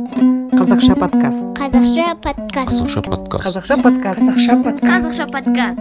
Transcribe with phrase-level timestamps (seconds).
[0.00, 1.44] қазақша подкаст.
[1.60, 2.72] Қазақша подкаст.
[2.72, 3.44] Қазақша подкаст.
[3.44, 4.20] Қазақша подкаст.
[4.20, 4.84] Қазақша подкаст.
[4.88, 5.80] Қазақша подкаст.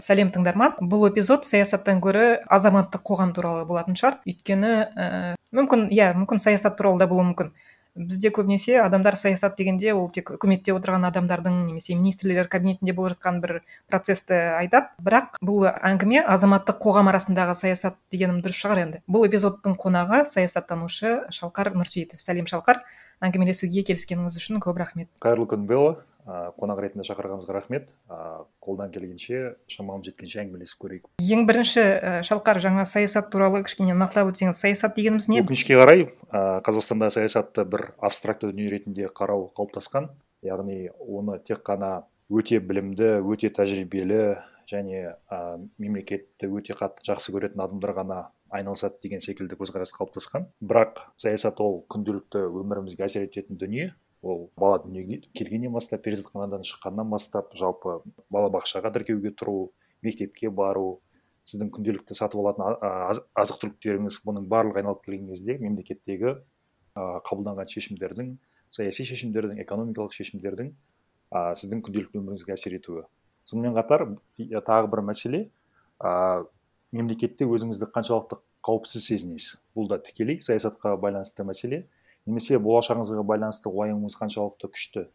[0.00, 0.78] Сәлем тыңдарман.
[0.80, 4.16] Бұл эпизод саясаттан гөрі азаматтық қоғам туралы болатын шығар.
[4.24, 7.52] Өйткені ііі мүмкін иә мүмкін саясат туралы да болуы мүмкін.
[7.96, 13.40] Бізде көбінесе адамдар саясат дегенде ол тек үкіметте отырған адамдардың немесе министрлер кабинетінде болып жатқан
[13.40, 13.60] бір
[13.90, 14.92] процессті айтады.
[15.02, 19.02] Бірақ бұл әңгіме азаматтық қоғам арасындағы саясат дегенім дұрыс шығар енді.
[19.08, 22.84] Бұл эпизодтың қонағы саясаттанушы шалқар нұрсейітов сәлем шалқар.
[23.24, 25.08] Әңгімелесуге келіскеніңіз үшін көп рахмет.
[25.24, 25.96] Қайырлы күн белла.
[26.26, 27.92] Ә, қонақ ретінде шақырғаныңызға рахмет.
[28.10, 31.06] Ә, қолдан келгенше шамамыз жеткенше әңгімелесіп көрейік.
[31.22, 35.40] Ең бірінші і шалқар жаңа саясат туралы кішкене нақтылап өтсеңіз саясат дегеніміз не?
[35.44, 40.10] Өкінішке қарай ә, қазақстанда саясатты бір абстракты дүние ретінде қарау қалыптасқан.
[40.46, 45.38] Яғни оны тек қана өте білімді өте тәжірибелі және ә,
[45.78, 48.18] мемлекетті өте қатты жақсы көретін адамдар ғана
[48.50, 50.48] айналысады деген секілді көзқарас қалыптасқан.
[50.62, 53.92] Бірақ саясат ол күнделікті өмірімізге әсер ететін дүние.
[54.22, 58.00] Ол бала дүниеге келгеннен бастап перзентханадан шыққаннан бастап жалпы
[58.32, 59.70] балабақшаға тіркеуге тұру
[60.02, 61.00] мектепке бару
[61.46, 62.82] сіздің күнделікті сатып алатын
[63.38, 66.38] азық түліктеріңіз бұның барлығы айналып келген кезде мемлекеттегі
[66.96, 68.34] қабылданған шешімдердің
[68.72, 70.72] саяси шешімдердің экономикалық шешімдердің
[71.30, 73.04] а, сіздің күнделікті өміріңізге әсер етуі.
[73.46, 74.06] Сонымен қатар
[74.66, 75.42] тағы бір мәселе
[75.98, 76.44] а,
[76.96, 79.60] мемлекетте өзіңізді қаншалықты қауіпсіз сезінесіз?
[79.76, 81.84] Бұл да тікелей саясатқа байланысты мәселе.
[82.26, 85.06] Немесе болашағыңызға байланысты уайымыңыз қаншалықты күшті.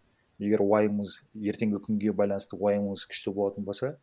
[0.41, 1.17] Егер уайымыңыз
[1.51, 3.95] ертеңгі күнге байланысты уайымыңыз күшті болатын болса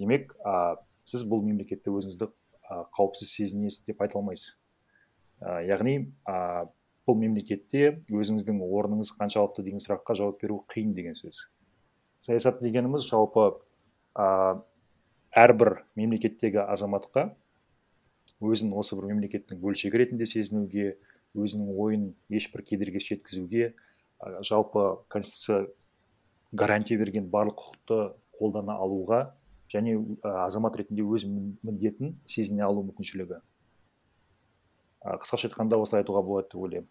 [0.00, 2.30] демек а, сіз бұл мемлекетте өзіңізді
[2.96, 4.56] қауіпсіз сезінесіз деп айта алмайсыз.
[5.40, 6.70] А, яғни а,
[7.08, 11.48] бұл мемлекетте өзіңіздің орныңыз қаншалықты деген сұраққа жауап беру қиын деген сөз.
[12.16, 13.50] Саясат дегеніміз жалпы
[14.14, 14.62] а,
[15.34, 17.32] әрбір мемлекеттегі азаматқа
[18.42, 20.96] өзін осы бір мемлекеттің бөлшегі ретінде сезінуге
[21.36, 23.72] өзінің ойын ешбір кедергісіз жеткізуге
[24.46, 25.66] жалпы конституция
[26.52, 29.22] гарантия берген барлық құқықты қолдана алуға
[29.72, 33.40] және азамат ретінде өз мін- міндетін сезіне алу мүмкіншілігі.
[35.02, 36.90] Қысқаша айтқанда осылай айтуға болады деп ойлаймын.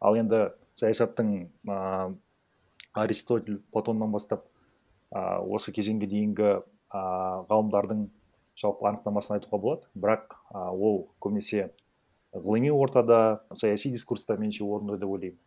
[0.00, 2.14] Ал енді саясаттың а,
[2.94, 4.46] аристотель платоннан бастап
[5.10, 8.06] а, осы кезеңге дейінгі а, ғалымдардың
[8.56, 9.90] жалпы анықтамасын айтуға болады.
[9.94, 11.72] Бірақ а, ол көбінесе
[12.34, 15.38] ғылыми ортада саяси дискурста меніңше орынды деп ойлаймын.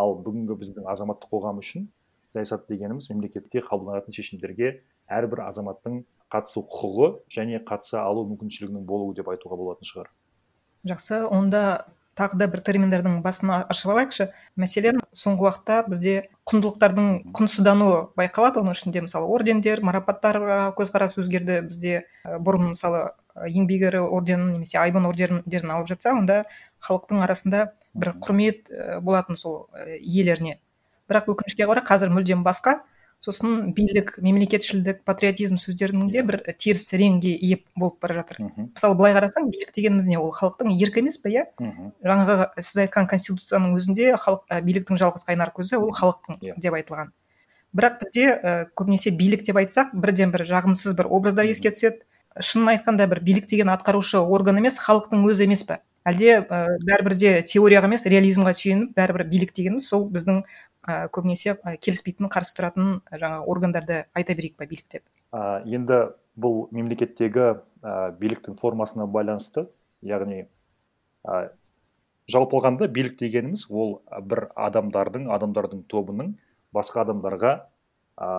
[0.00, 1.88] Ал бүгінгі біздің азаматтық қоғам үшін
[2.30, 4.80] саясат дегеніміз мемлекетте қабылданатын шешімдерге
[5.10, 10.12] әрбір азаматтың қатысу құқығы және қатыса алу мүмкіншілігінің болуы деп айтуға болатын шығар.
[10.86, 11.62] Жақсы онда
[12.16, 14.28] тағы да бір терминдердің басын ашып алайықшы.
[14.60, 16.14] Мәселен соңғы уақытта бізде
[16.50, 23.10] құндылықтардың құнсыздануы байқалады оның ішінде мысалы ордендер марапаттарға көзқарас өзгерді бізде бұрын мысалы
[23.46, 26.42] еңбек ері орденін немесе айбын ордендерін алып жатса онда
[26.86, 30.58] халықтың арасында бір құрмет і болатын сол і иелеріне.
[31.10, 32.80] Бірақ өкінішке қарай қазір мүлдем басқа.
[33.20, 38.38] Сосын билік мемлекетшілдік патриотизм сөздерінің де бір теріс реңге ие болып бара жатыр.
[38.46, 38.70] Мхм.
[38.72, 40.16] Мысалы былай қарасаң билік дегеніміз не?
[40.16, 41.42] Ол халықтың еркі емес пе иә?
[41.60, 41.90] Мхм.
[42.00, 46.56] Жаңағы сіз айтқан конституцияның өзінде халық ә, биліктің жалғыз қайнар көзі ол халықтың Иә.
[46.56, 47.12] деп айтылған.
[47.76, 52.00] Бірақ бізде і көбінесе билік деп айтсақ бірден бір жағымсыз бір образдар еске түседі.
[52.38, 55.80] Шынын айтқанда бір билік деген атқарушы орган емес халықтың өзі емес пе?
[56.06, 56.44] Әлде і
[56.86, 62.30] бәрібір де теорияға емес реализмға сүйеніп бәрібір билік дегеніміз сол біздің і көбінесе і келіспейтін
[62.32, 65.04] қарсы тұратын жаңағы органдарды айта берейік па билік деп?
[65.32, 67.46] А, енді бұл мемлекеттегі
[67.82, 69.66] а, биліктің формасына байланысты
[70.06, 70.46] яғни
[71.26, 71.50] а,
[72.30, 76.32] жалпы алғанда билік дегеніміз ол бір адамдардың адамдардың тобының
[76.72, 77.52] басқа адамдарға
[78.16, 78.30] а,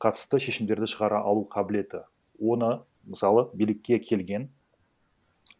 [0.00, 2.04] қатысты шешімдерді шығара алу қабілеті.
[2.40, 4.48] Оны мысалы билікке келген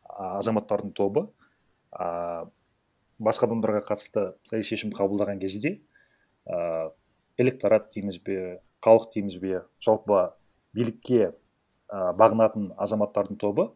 [0.08, 1.26] азаматтардың тобы
[1.92, 2.46] а,
[3.18, 5.78] басқа адамдарға қатысты саяси шешім қабылдаған кезде
[6.46, 6.90] а,
[7.38, 10.30] электорат дейміз бе халық дейміз бе жалпы
[10.76, 11.30] билікке
[11.88, 13.70] а, бағынатын азаматтардың тобы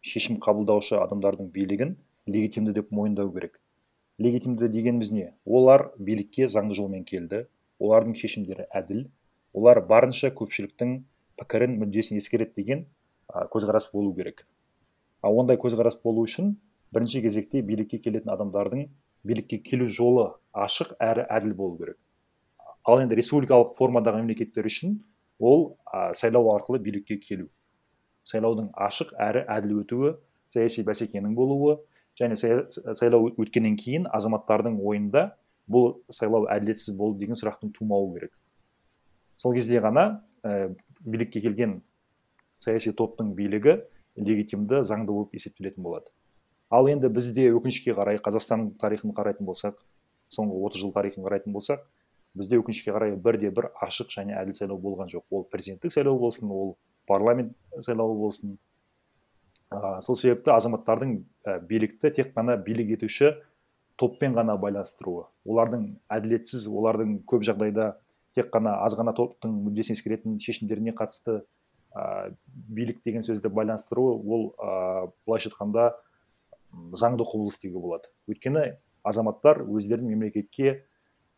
[0.00, 1.96] шешім қабылдаушы адамдардың билігін
[2.28, 3.60] легитимді деп мойындау керек.
[4.18, 5.32] Легитимді дегеніміз не?
[5.46, 7.46] Олар билікке заңды жолмен келді
[7.78, 9.06] олардың шешімдері әділ
[9.54, 10.94] олар барынша көпшіліктің
[11.38, 12.84] пікірін мүддесін ескереді деген
[13.28, 14.46] көзқарас болу керек.
[15.22, 16.56] А ондай көзқарас болу үшін
[16.94, 18.88] бірінші кезекте билікке келетін адамдардың
[19.26, 21.98] билікке келу жолы ашық әрі әділ болу керек.
[22.84, 24.98] Ал енді республикалық формадағы мемлекеттер үшін
[25.38, 27.48] ол а, сайлау арқылы билікке келу.
[28.24, 30.14] Сайлаудың ашық әрі әділ өтуі
[30.48, 31.78] саяси бәсекенің болуы
[32.18, 35.28] және сайлау өткеннен кейін азаматтардың ойында
[35.68, 38.32] бұл сайлау әділетсіз болды деген сұрақтың тумауы керек.
[39.36, 40.72] Сол кезде ғана ә,
[41.04, 41.82] билікке келген
[42.58, 43.78] саяси топтың билігі
[44.18, 46.10] легитимді заңды болып есептелетін болады.
[46.70, 49.80] Ал енді бізде өкінішке қарай қазақстанның тарихын қарайтын болсақ
[50.32, 51.84] соңғы отыз жыл тарихын қарайтын болсақ
[52.36, 55.24] бізде өкінішке қарай бірде бір ашық және әділ сайлау болған жоқ.
[55.30, 56.74] Ол президенттік сайлау болсын ол
[57.06, 58.58] парламент сайлауы болсын.
[59.70, 63.34] А, сол себепті азаматтардың і билікті тек қана билік етуші
[64.00, 65.82] топпен ғана байланыстыруы олардың
[66.14, 67.90] әділетсіз олардың көп жағдайда
[68.36, 71.42] тек қана аз ғана топтың мүддесін ескеретін шешімдеріне қатысты
[71.98, 75.90] ә, билік деген сөзді байланыстыруы ол ә, былайша айтқанда
[76.94, 78.12] заңды құбылыс деуге болады.
[78.30, 80.84] Өйткені азаматтар өздерінің мемлекетке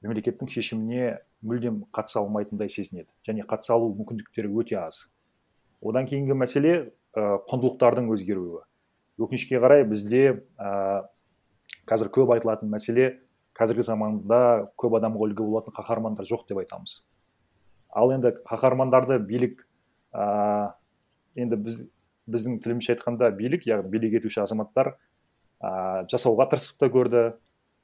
[0.04, 5.08] мемлекеттің шешіміне мүлдем қатыса алмайтындай сезінеді және қатыса алу мүмкіндіктері өте аз.
[5.80, 6.74] Одан кейінгі мәселе
[7.16, 8.64] ә, құндылықтардың өзгеруі.
[9.20, 11.06] Өкінішке қарай бізде ә,
[11.88, 13.10] қазір көп айтылатын мәселе
[13.56, 17.04] қазіргі заманда көп адамға үлгі болатын қаһармандар жоқ деп айтамыз.
[17.90, 19.66] Ал енді қаһармандарды билік
[20.12, 20.72] ә,
[21.38, 21.82] енді біз
[22.30, 24.94] біздің тілімізше айтқанда билік яғни билік етуші азаматтар
[25.62, 27.24] ә, жасауға тырысып та көрді.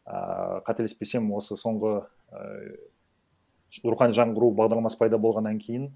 [0.06, 1.94] Ә, қателеспесем осы соңғы
[2.30, 2.42] ә,
[3.84, 5.88] рухани жаңғыру бағдарламасы пайда болғаннан кейін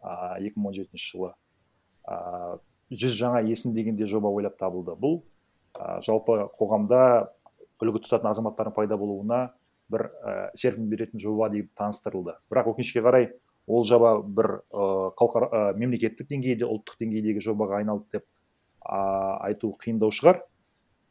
[0.00, 1.34] ә, 2017 жылы
[2.08, 2.58] ә,
[2.88, 4.96] жүз жаңа есім деген де жоба ойлап табылды.
[4.96, 5.20] Бұл
[5.76, 7.02] ә, жалпы қоғамда
[7.84, 9.42] үлгі тұтатын азаматтардың пайда болуына
[9.92, 12.36] бір і серпін беретін жоба деп таныстырылды.
[12.50, 13.30] Бірақ өкінішке қарай
[13.68, 18.24] ол жоба бір ыыы халықара і мемлекеттік деңгейде ұлттық деңгейдегі жобаға айналды деп
[18.80, 20.40] а, айту қиындау шығар.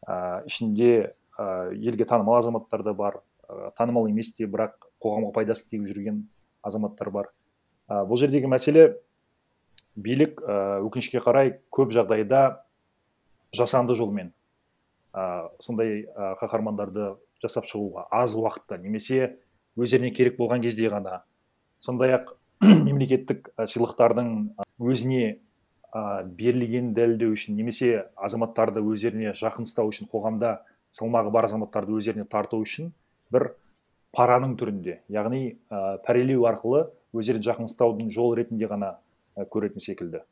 [0.07, 5.69] А, ішінде а, елге танымал азаматтар да бар а, танымал емес те бірақ қоғамға пайдасы
[5.69, 6.24] тиіп жүрген
[6.65, 7.30] азаматтар бар.
[7.88, 8.88] А, бұл жердегі мәселе
[9.95, 12.63] билік і өкінішке қарай көп жағдайда
[13.56, 14.33] жасанды жолмен
[15.13, 19.38] ә, сондай ә, қаһармандарды жасап шығуға аз уақытта немесе
[19.77, 21.21] өздеріне керек болған кезде ғана.
[21.80, 22.37] Сондай ақ
[22.88, 24.30] мемлекеттік сыйлықтардың
[24.81, 25.25] өзіне
[25.94, 30.56] ә, берілгенін дәлелдеу үшін немесе азаматтарды өздеріне жақын ұстау үшін қоғамда
[30.89, 32.89] салмағы бар азаматтарды өздеріне тарту үшін
[33.33, 33.51] бір
[34.18, 38.95] параның түрінде яғни ә, пәрелеу арқылы өздерін жақын ұстаудың жолы ретінде ғана
[39.54, 40.24] көретін секілді.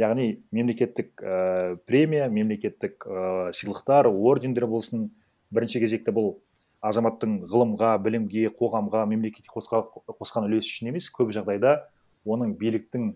[0.00, 5.10] Яғни мемлекеттік ә, премия мемлекеттік ә, сыйлықтар ордендер болсын
[5.52, 6.38] бірінші кезекте бұл
[6.80, 11.76] азаматтың ғылымға білімге қоғамға мемлекетке қосқан үлесі үшін емес көп жағдайда
[12.24, 13.10] оның биліктің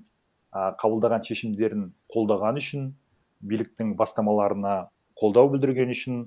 [0.80, 2.90] қабылдаған шешімдерін қолдаған үшін
[3.44, 4.74] биліктің бастамаларына
[5.18, 6.24] қолдау білдірген үшін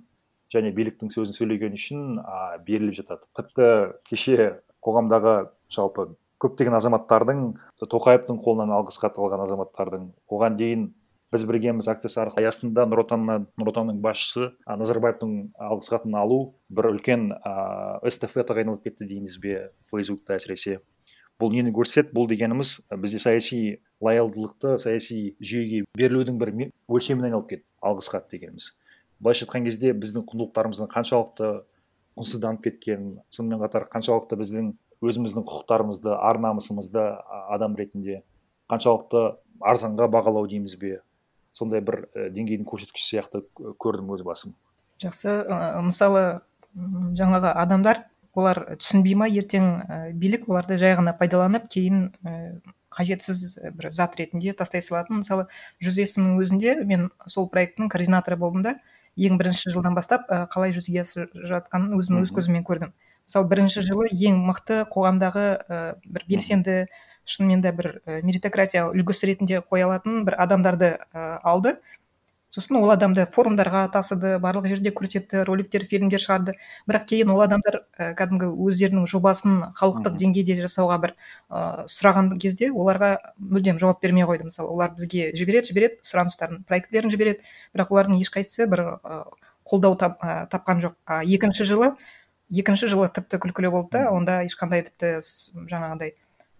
[0.54, 2.22] және биліктің сөзін сөйлеген үшін
[2.68, 3.28] беріліп жатады.
[3.36, 3.68] Тіпті
[4.08, 4.48] кеше
[4.84, 5.36] қоғамдағы
[5.74, 6.10] жалпы
[6.42, 7.44] көптеген азаматтардың
[7.82, 10.88] тоқаевтың қолынан алғыс хат алған азаматтардың оған дейін
[11.34, 16.40] біз біргеміз акциясы арқылы аясында нұр отаннан нұр отанның басшысы назарбаевтың алғыс хатын алу
[16.72, 19.58] бір үлкен ә, эстафетаға айналып кетті дейміз бе
[19.92, 20.80] фейсбукта әсіресе.
[21.38, 23.60] Бұл нені көрсетеді бұл дегеніміз бізде саяси
[24.02, 26.54] лоялдылықты саяси жүйеге берілудің бір
[26.88, 28.72] өлшеміне айналып кетті алғыс хат дегеніміз.
[29.20, 31.52] Былайша айтқан кезде біздің құндылықтарымыздың қаншалықты
[32.18, 34.72] құнсызданып кеткенін сонымен қатар қаншалықты біздің
[35.06, 37.04] өзіміздің құқықтарымызды ар намысымызды
[37.54, 38.24] адам ретінде
[38.72, 39.24] қаншалықты
[39.62, 40.98] арзанға бағалау дейміз бе
[41.52, 43.44] сондай бір і деңгейдің көрсеткіші сияқты
[43.82, 44.56] көрдім өз басым.
[45.04, 45.34] Жақсы.
[45.86, 46.24] Мысалы
[46.78, 48.06] жаңағы адамдар
[48.38, 49.70] олар түсінбей ма ертең
[50.12, 52.12] і билік оларды жай ғана пайдаланып кейін
[52.94, 55.24] қажетсіз бір зат ретінде тастай салатын.
[55.24, 55.48] Мысалы
[55.84, 58.76] жүз есімнің өзінде мен сол проекттің координаторы болдым да
[59.18, 62.94] ең бірінші жылдан бастап і қалай жүзеге асып жатқанын өзім өз көзіммен көрдім.
[63.26, 66.76] Мысалы бірінші жылы ең мықты қоғамдағы і бір белсенді
[67.28, 71.78] шынымен де бір і меритократия үлгісі ретінде қоя алатын бір адамдарды і алды.
[72.48, 76.54] Сосын ол адамды форумдарға тасыды барлық жерде көрсетті роликтер фильмдер шығарды.
[76.88, 81.14] Бірақ кейін ол адамдар і кәдімгі өздерінің жобасын халықтық деңгейде жасауға бір
[81.52, 84.48] ы сұраған кезде оларға мүлдем жауап бермей қойды.
[84.48, 87.44] Мысалы олар бізге жібереді жібереді сұраныстарын проектілерін жібереді.
[87.76, 89.20] Бірақ олардың ешқайсысы бір ы
[89.68, 90.96] қолдау тап- ы тапқан жоқ.
[91.06, 91.98] А екінші жылы
[92.48, 95.52] екінші жылы тіпті күлкілі болды да онда ешқандай тіпті с-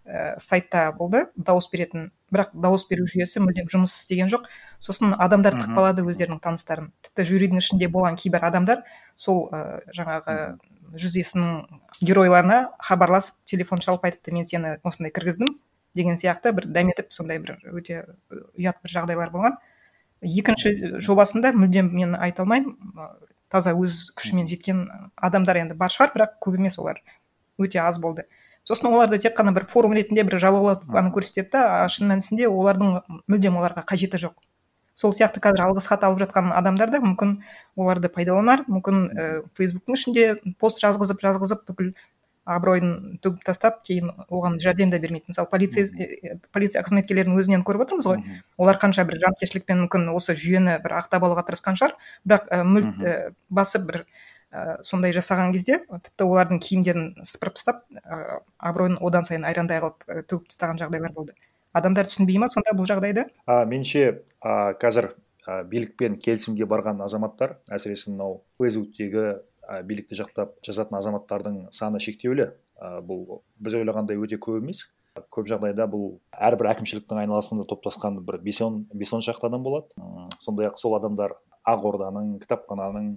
[0.08, 4.48] і сайтта болды дауыс беретін бірақ дауыс беру жүйесі мүлдем жұмыс істеген жоқ.
[4.80, 6.90] Сосын адамдар тықпалады өздерінің таныстарын.
[7.04, 8.84] Тіпті жюридің ішінде болған кейбір адамдар
[9.14, 10.36] сол ы жаңағы
[10.96, 15.58] жүз есімнің геройларына хабарласып телефон шалып айтыпты мен сені осындай кіргіздім
[15.96, 18.04] деген сияқты бір дәметіп сондай бір өте
[18.56, 19.58] ұят бір жағдайлар болған.
[20.22, 22.76] Екінші жобасында мүлдем мен айта алмаймын
[23.52, 24.86] таза өз күшімен жеткен
[25.16, 27.00] адамдар енді бар шығар бірақ көп емес олар.
[27.58, 28.26] Өте аз болды.
[28.68, 32.50] Сосын оларды тек қана бір форум ретінде бір жалаулап қана көрсетеді да а шын мәнісінде
[32.50, 34.36] олардың мүлдем оларға қажеті жоқ.
[34.98, 37.38] Сол сияқты қазір алғыс хат алып жатқан адамдар да мүмкін
[37.78, 40.24] оларды пайдаланар мүмкін і фейсбуктың ішінде
[40.58, 41.92] пост жазғызып жазғызып бүкіл
[42.48, 45.28] абыройын төгіп тастап кейін оған жәрдем де бермейді.
[45.30, 48.22] Мысалы полиция э, полиция қызметкерлерінің өзінен көріп отырмыз ғой.
[48.56, 51.94] Олар қанша бір жанкештілікпен мүмкін осы жүйені бір ақтап алуға тырысқан шығар.
[52.24, 53.04] Бірақ і мүлт
[53.52, 54.00] басып бір
[54.48, 58.18] і сондай жасаған кезде тіпті олардың киімдерін сыпырып тастап і
[58.58, 61.34] абыройын одан сайын айрандай қылып і төгіп тастаған жағдайлар болды.
[61.76, 63.26] Адамдар түсінбей ма сонда бұл жағдайды?
[63.44, 65.10] А, меніңше а, қазір
[65.44, 69.24] а, билікпен келісімге барған азаматтар әсіресе мынау фейсбуктегі
[69.68, 72.54] а, билікті жақтап жазатын азаматтардың саны шектеулі.
[72.80, 74.86] А, бұл біз ойлағандай өте көп емес.
[75.34, 79.92] Көп жағдайда бұл әрбір әкімшіліктің айналасында топтасқан бір бес он бес он шақты адам болады.
[80.38, 81.34] Сондай ақ сол адамдар
[81.66, 83.16] ақорданың кітапхананың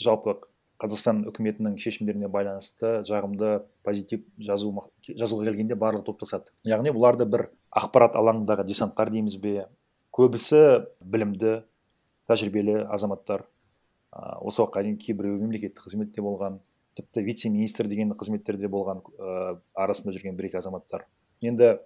[0.00, 0.38] жалпы
[0.84, 4.74] қазақстан үкіметінің шешімдеріне байланысты жағымды позитив жазу,
[5.08, 6.52] жазуға келгенде барлығы топтасады.
[6.68, 9.66] Яғни бұларды бір ақпарат алаңындағы десанттар дейміз бе
[10.14, 11.62] көбісі білімді
[12.28, 13.46] тәжірибелі азаматтар
[14.14, 16.60] осы уақытқа дейін кейбіреуі мемлекеттік қызметте болған
[16.94, 21.06] тіпті вице министр деген қызметтерде болған ә, арасында жүрген бір екі азаматтар.
[21.42, 21.78] Енді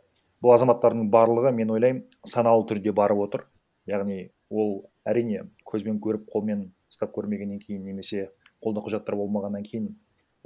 [0.45, 3.47] бұл азаматтардың барлығы мен ойлаймын саналы түрде барып отыр.
[3.89, 8.29] Яғни ол әрине көзбен көріп қолмен ұстап көрмегеннен кейін немесе
[8.65, 9.93] қолда құжаттар болмағаннан кейін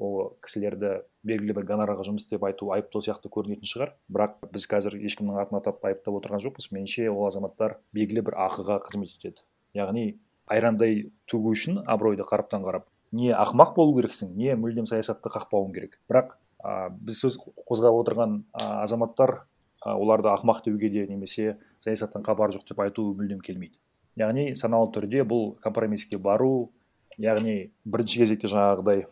[0.02, 3.92] ол кісілерді белгілі бір гонорарға жұмыс істеп айту айыптау сияқты көрінетін шығар.
[4.10, 6.70] Бірақ біз қазір ешкімнің атын атап айыптап отырған жоқпыз.
[6.74, 9.44] Меніңше ол азаматтар белгілі бір ақыға қызмет етеді.
[9.76, 10.16] Яғни
[10.50, 15.98] айрандай төгу үшін абыройды қараптан қарап не ақымақ болу керексің не мүлдем саясатты қақпауың керек.
[16.10, 17.38] Бірақ а, біз сөз
[17.68, 19.34] қозғап отырған а, азаматтар
[19.80, 23.76] а, оларды ақымақ деуге де немесе саясаттан хабары жоқ деп айту мүлдем келмейді.
[24.16, 26.72] Яғни саналы түрде бұл компромисске бару
[27.18, 29.06] яғни бірінші кезекте жаңағыдай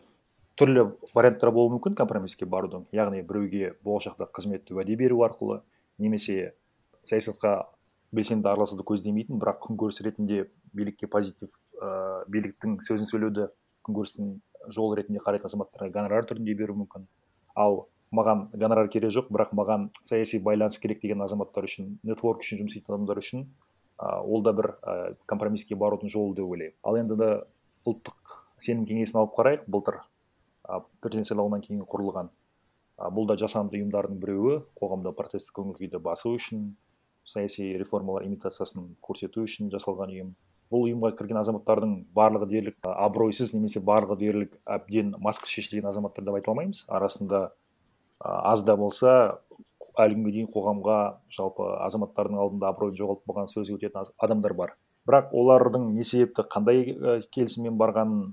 [0.59, 2.85] түрлі варианттар болуы мүмкін компромисске барудың.
[2.95, 5.61] Яғни біреуге болашақта қызметті уәде беру арқылы
[5.97, 6.53] немесе
[7.07, 7.71] саясатқа
[8.11, 13.47] белсенді араласуды көздемейтін бірақ күнкөріс ретінде билікке позитив ә, биліктің сөзін сөйлеуді
[13.87, 14.35] күнкөрістің
[14.75, 17.07] жолы ретінде қарайтын азаматтарға гонорар түрінде беру мүмкін.
[17.55, 22.61] Ал маған гонорар керек жоқ бірақ маған саяси байланыс керек деген азаматтар үшін нетворк үшін
[22.61, 23.47] жұмыс істейтін адамдар үшін
[23.97, 26.77] а, ол да бір ә, компромисске барудың жолы деп ойлаймын.
[26.83, 27.31] Ал енді да
[27.87, 30.01] ұлттық сенім кеңесін алып қарайық былтыр
[31.01, 32.29] президент сайлауынан кейін құрылған
[33.09, 36.71] бұл да жасанды ұйымдардың біреуі қоғамда протесттік көңіл күйді басу үшін
[37.25, 40.29] саяси реформалар имитациясын көрсету үшін жасалған ұйым.
[40.71, 46.37] Бұл ұйымға кірген азаматтардың барлығы дерлік абыройсыз немесе барлығы дерлік әбден маскасы шешілген азаматтар деп
[46.37, 46.85] айта алмаймыз.
[46.87, 47.41] Арасында
[48.21, 49.15] аз да болса
[49.99, 50.99] әлі күнге дейін қоғамға
[51.33, 54.75] жалпы азаматтардың алдында абыройын жоғалтпаған сөз өтетін адамдар бар.
[55.07, 56.95] Бірақ олардың не себепті қандай і,
[57.33, 58.31] келісіммен барғанын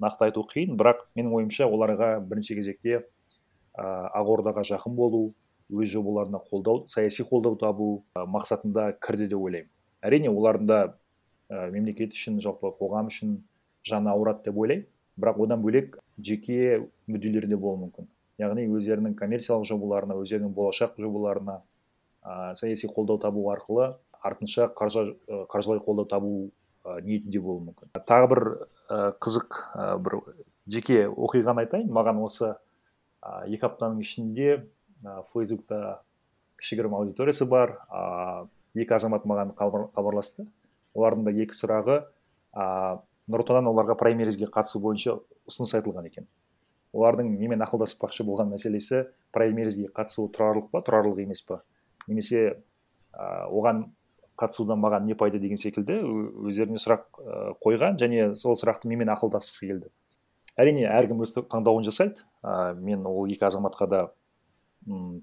[0.00, 0.76] нақты айту қиын.
[0.78, 3.02] Бірақ менің ойымша оларға бірінші кезекте
[3.74, 5.30] а, ақордаға жақын болу
[5.70, 9.70] өз жобаларына қолдау саяси қолдау табу а, мақсатында кірді деп ойлаймын.
[10.02, 10.80] Әрине олардың да
[11.50, 13.40] мемлекет үшін жалпы қоғам үшін
[13.86, 14.86] жаны ауырады деп ойлаймын.
[15.20, 18.08] Бірақ одан бөлек жеке мүдделері де болуы мүмкін.
[18.40, 21.58] Яғни өздерінің коммерциялық жобаларына өздерінің болашақ жобаларына
[22.22, 23.90] а, саяси қолдау табу арқылы
[24.22, 25.16] артынша қаржы,
[25.50, 26.50] қаржылай қолдау табу
[26.84, 27.92] ниетінде болуы мүмкін.
[28.08, 28.42] Тағы бір
[29.22, 29.58] қызық
[30.04, 30.20] бір
[30.70, 31.90] жеке оқиғаны айтайын.
[31.92, 32.54] Маған осы
[33.20, 34.48] а, екі аптаның ішінде
[35.04, 36.00] а, фейсбукта
[36.60, 37.76] кішігірім аудиториясы бар.
[37.88, 40.46] А, екі азамат маған хабар- хабарласты.
[40.94, 41.98] Олардың да екі сұрағы
[42.52, 43.00] а,
[43.30, 46.26] нұр оларға праймеризге қатысу бойынша ұсыныс айтылған екен.
[46.92, 51.60] Олардың немен ақылдаспақшы болған мәселесі праймеризге қатысу тұрарлық па тұрарлық емес па?
[52.08, 52.62] Немесе
[53.14, 53.84] оған
[54.40, 55.98] қатысудан маған не пайда деген секілді
[56.48, 57.20] өздеріне сұрақ
[57.64, 59.90] қойған және сол сұрақты менімен ақылдасқысы келді.
[60.60, 62.24] Әрине әркім өз таңдауын жасайды.
[62.42, 64.00] А, мен ол екі азаматқа да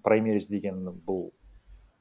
[0.06, 1.32] праймериз деген бұл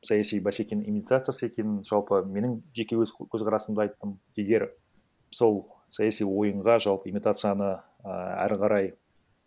[0.04, 4.18] саяси бәсекенің имитациясы екенін жалпы менің жеке өз көзқарасымды айттым.
[4.36, 4.70] Егер
[5.34, 7.72] сол саяси ойынға жалпы имитацияны
[8.04, 8.92] а, әрі қарай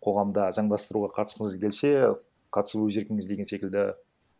[0.04, 1.92] қоғамда заңдастыруға қатысқыңыз келсе
[2.54, 3.86] қатысу өз еркіңіз деген секілді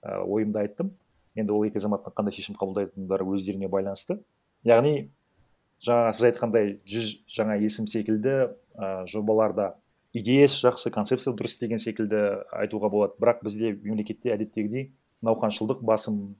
[0.03, 0.93] а, ойымды айттым.
[1.39, 4.19] Енді ол екі азаматтың қандай шешім қабылдайтындары өздеріне байланысты.
[4.67, 5.11] Яғни
[5.85, 8.35] жаңа сіз айтқандай жүз жаңа есім секілді
[8.75, 9.75] ә, жобаларда
[10.13, 13.15] идеясы жақсы концепция дұрыс деген секілді айтуға болады.
[13.21, 14.91] Бірақ бізде мемлекетте әдеттегідей
[15.25, 16.37] науқаншылдық басым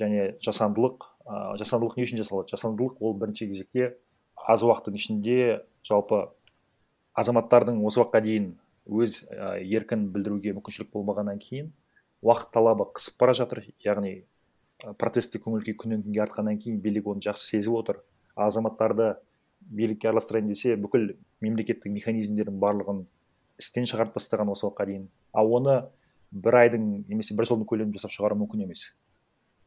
[0.00, 2.50] және жасандылық ә, жасандылық не үшін жасалады?
[2.52, 3.94] Жасандылық ол бірінші кезекте
[4.34, 5.38] аз уақыттың ішінде
[5.86, 6.26] жалпы
[7.14, 8.52] азаматтардың осы уақытқа дейін
[8.84, 11.70] өз еркін білдіруге мүмкіншілік болмағаннан кейін
[12.24, 13.62] уақыт талабы қысып бара жатыр.
[13.84, 14.14] Яғни
[14.82, 18.00] ә, протесттік көңіл күй күннен күнге артқаннан кейін билік оны жақсы сезіп отыр.
[18.34, 19.14] Азаматтарды
[19.60, 21.12] билікке араластырайын десе бүкіл
[21.44, 23.04] мемлекеттік механизмдердің барлығын
[23.60, 25.06] істен шығарып тастаған осы уақытқа дейін.
[25.32, 25.76] Ал оны
[26.32, 28.88] бір айдың немесе бір жылдың көлемінде жасап шығару мүмкін емес.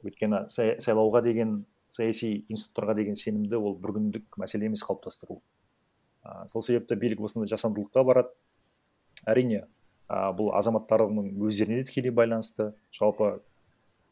[0.03, 5.39] Өйткені сайлауға деген саяси институттарға деген сенімді ол бір күндік мәселе емес қалыптастыру.
[6.21, 8.33] А, сол себепті билік осындай жасандылыққа барады.
[9.25, 9.63] Әрине
[10.07, 12.71] а, бұл азаматтардың өздеріне де тікелей байланысты.
[12.95, 13.37] Жалпы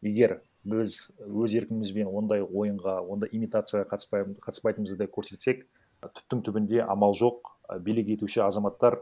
[0.02, 5.66] егер біз өз еркімізбен ондай ойынға ондай имитацияға қатыспай, қатыспайтынымызды көрсетсек
[6.06, 7.54] түптің түбінде амал жоқ.
[7.82, 9.00] Билік етуші азаматтар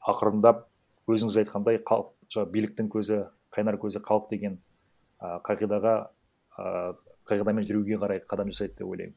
[0.00, 0.66] ақырындап
[1.10, 2.12] өзіңіз айтқандай халық
[2.54, 3.24] биліктің көзі
[3.54, 4.58] қайнар көзі халық деген
[5.18, 5.94] а, қағидаға
[6.56, 6.92] а,
[7.28, 9.16] қағидамен жүруге қарай қадам жасайды деп ойлаймын.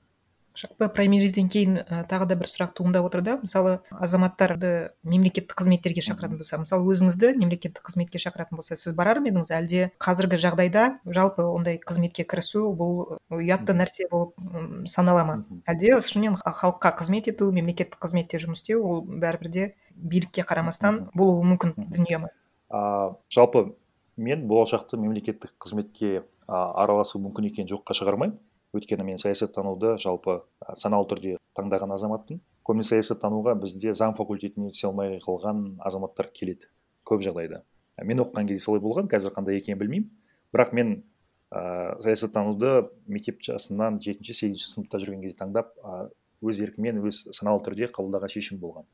[0.58, 3.38] Жалпы праймеризден кейін і тағы да бір сұрақ туындап отыр да.
[3.42, 9.32] Мысалы азаматтарды мемлекеттік қызметтерге шақыратын болса мысалы өзіңізді мемлекеттік қызметке шақыратын болса сіз барар ма
[9.32, 9.52] едіңіз?
[9.58, 15.40] Әлде қазіргі жағдайда жалпы ондай қызметке кірісу бұл ұятты нәрсе болып м, санала ма?
[15.66, 21.44] Әлде шынымен халыққа қызмет ету мемлекеттік қызметте жұмыс істеу ол бәрібір де билікке қарамастан болуы
[21.50, 22.34] мүмкін дүние ма?
[22.70, 23.74] А, жалпы
[24.18, 28.38] мен болашақта мемлекеттік қызметке а, араласу мүмкін екенін жоққа шығармаймын.
[28.74, 30.42] Өйткені мен саясаттануды жалпы
[30.74, 32.42] саналы түрде таңдаған азаматпын.
[32.66, 36.70] Көбіне саясаттануға бізде заң факультетіне түсе алмай қалған азаматтар келеді
[37.06, 37.62] көп жағдайда.
[38.04, 40.10] Мен оқыған кезде солай болған қазір қандай екенін білмеймін.
[40.54, 40.94] Бірақ мен
[41.54, 45.74] ә, саясаттануды мектеп жасынан жетінші сегізінші сыныпта жүрген кезде таңдап
[46.44, 48.88] өз еркіммен өз саналы түрде қабылдаған шешім болған.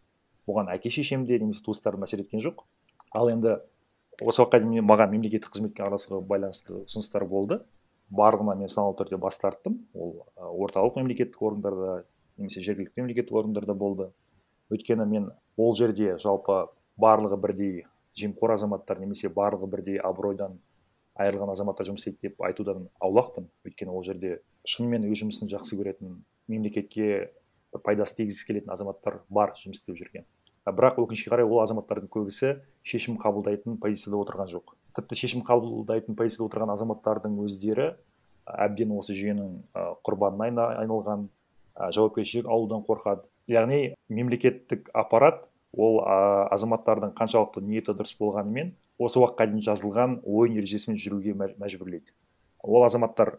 [0.50, 2.66] Оған әке шешем де немесе туыстарым әсер еткен жоқ.
[3.16, 3.60] Ал енді
[4.20, 7.62] осы уақытқа дейін маған мемлекеттік қызметке араласуға байланысты ұсыныстар болды.
[8.10, 9.80] Барлығына мен саналы түрде бас тарттым.
[9.94, 12.04] Ол орталық мемлекеттік органдарда
[12.38, 14.10] немесе жергілікті мемлекеттік органдарда болды.
[14.74, 17.86] Өйткені мен ол жерде жалпы барлығы бірдей
[18.18, 20.60] жемқор азаматтар немесе барлығы бірдей абыройдан
[21.20, 23.50] айырылған азаматтар жұмыс істейді деп айтудан аулақпын.
[23.68, 27.32] Өйткені ол жерде шынымен өз жұмысын жақсы көретін мемлекетке
[27.74, 30.26] бір пайдасы тигізгісі келетін азаматтар бар жұмыс істеп жүрген.
[30.70, 34.76] Бірақ өкінішке қарай ол азаматтардың көбісі шешім қабылдайтын позицияда отырған жоқ.
[35.00, 37.90] Тіпті шешім қабылдайтын позицияда отырған азаматтардың өздері
[38.50, 39.50] әбден осы жүйенің
[40.06, 41.28] құрбанына айна- айналған
[41.80, 43.24] жауапкершілік алудан қорқады.
[43.50, 50.58] Яғни мемлекеттік аппарат ол а, азаматтардың қаншалықты ниеті дұрыс болғанымен осы уақытқа дейін жазылған ойын
[50.60, 52.12] ережесімен жүруге мәж- мәжбүрлейді.
[52.64, 53.38] Ол азаматтар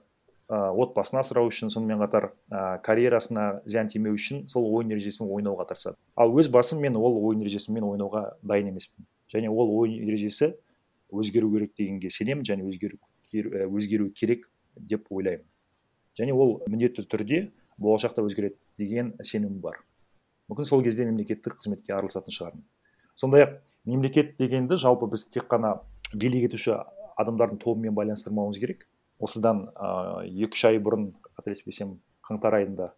[0.48, 5.68] а, отбасын асырау үшін сонымен қатар а, карьерасына зиян тимеу үшін сол ойын ережесімен ойнауға
[5.70, 5.98] тырысады.
[6.16, 9.06] Ал өз басым мен ол ойын ережесімен ойнауға дайын емеспін.
[9.30, 10.54] Және ол ойын ережесі
[11.12, 12.98] өзгеру керек дегенге сенемін және өзгеру,
[13.32, 15.46] өзгеру керек деп ойлаймын.
[16.18, 17.40] Және ол міндетті түрде
[17.78, 19.80] болашақта өзгереді деген сенімім бар.
[20.50, 22.64] Мүмкін сол кезде мемлекеттік қызметке араласатын шығармын.
[23.14, 25.78] Сондай ақ мемлекет дегенді жалпы біз тек қана
[26.14, 26.78] билік етуші
[27.20, 28.86] адамдардың тобымен байланыстырмауымыз керек.
[29.20, 32.90] Осыдан а, екі үш ай бұрын қателеспесем қаңтар айында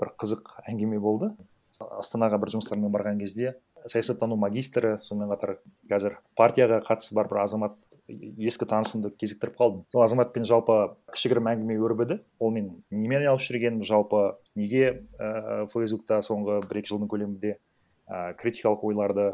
[0.00, 1.30] бір қызық әңгіме болды.
[1.78, 3.54] Астанаға бір жұмыстармен барған кезде
[3.88, 5.54] саясаттану магистрі сонымен қатар
[5.90, 7.76] қазір партияға қатысы бар бір азамат
[8.08, 9.84] ескі танысымды кезіктіріп қалдым.
[9.92, 10.76] Сол азаматпен жалпы
[11.14, 12.18] кішігірім әңгіме өрбіді.
[12.38, 14.22] Ол мен немен айналысып жүргенім жалпы
[14.58, 19.30] неге ә, фейсбукта соңғы бір екі жылдың көлемінде ә, критикалық ойларды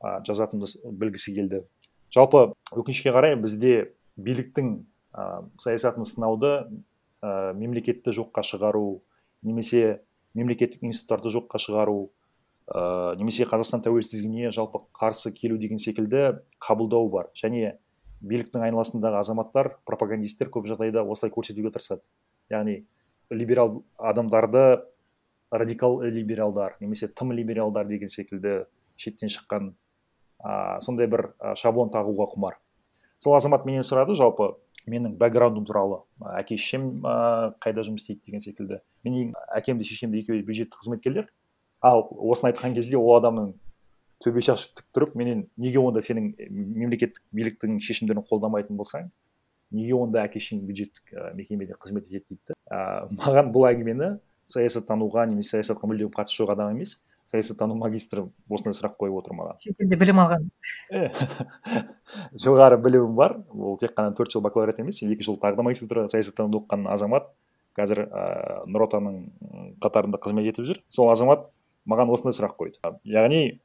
[0.00, 1.64] ә, жазатынымды білгісі келді.
[2.12, 4.74] Жалпы өкінішке қарай бізде биліктің
[5.12, 6.54] ә, саясатын сынауды
[7.22, 9.02] ә, мемлекетті жоққа шығару
[9.42, 10.02] немесе
[10.38, 12.10] мемлекеттік институттарды жоққа шығару
[12.68, 17.30] ә, немесе қазақстан тәуелсіздігіне жалпы қарсы келу деген секілді қабылдау бар.
[17.38, 17.78] Және
[18.22, 22.02] биліктің айналасындағы азаматтар пропагандисттер көп жағдайда осылай көрсетуге тырысады.
[22.50, 22.84] Яғни
[23.30, 24.82] либерал адамдарды
[25.50, 29.72] радикал либералдар немесе тым либералдар деген секілді шеттен шыққан
[30.38, 32.58] а, сондай бір шаблон тағуға құмар.
[33.18, 34.54] Сол азамат менен сұрады жалпы
[34.90, 36.02] менің бэкграундым туралы.
[36.38, 38.80] Әке шешем а, қайда жұмыс істейді деген секілді.
[39.06, 41.28] Менің әкем де шешем де екеуі бюджеттік қызметкерлер.
[41.82, 43.52] Ал осыны айтқан кезде ол адамның
[44.22, 49.10] төбе шашы тік тұрып менен неге онда сенің мемлекеттік биліктің шешімдерін қолдамайтын болсаң
[49.74, 52.58] неге онда әке шешең бюджеттік ә, мекемеде қызмет етеді дейді да.
[52.70, 54.12] А, маған бұл әңгімені
[54.52, 57.00] саясаттануға немесе саясатқа мүлдем қатысы жоқ адам емес
[57.32, 59.60] саясаттану магистрі осындай сұрақ қойып отыр маған.
[59.62, 60.48] Шетелде білім алған.
[62.44, 63.38] Жоғары білімім бар.
[63.54, 67.30] Ол тек қана төрт жыл бакалавриат емес екі жыл тағы да магистратура саясаттануды оқыған азамат.
[67.78, 68.26] Қазір ә,
[68.68, 69.22] нұр отанның
[69.80, 70.82] қатарында қызмет етіп жүр.
[70.92, 71.46] Сол азамат
[71.88, 72.78] маған осындай сұрақ қойды.
[73.08, 73.60] Яғни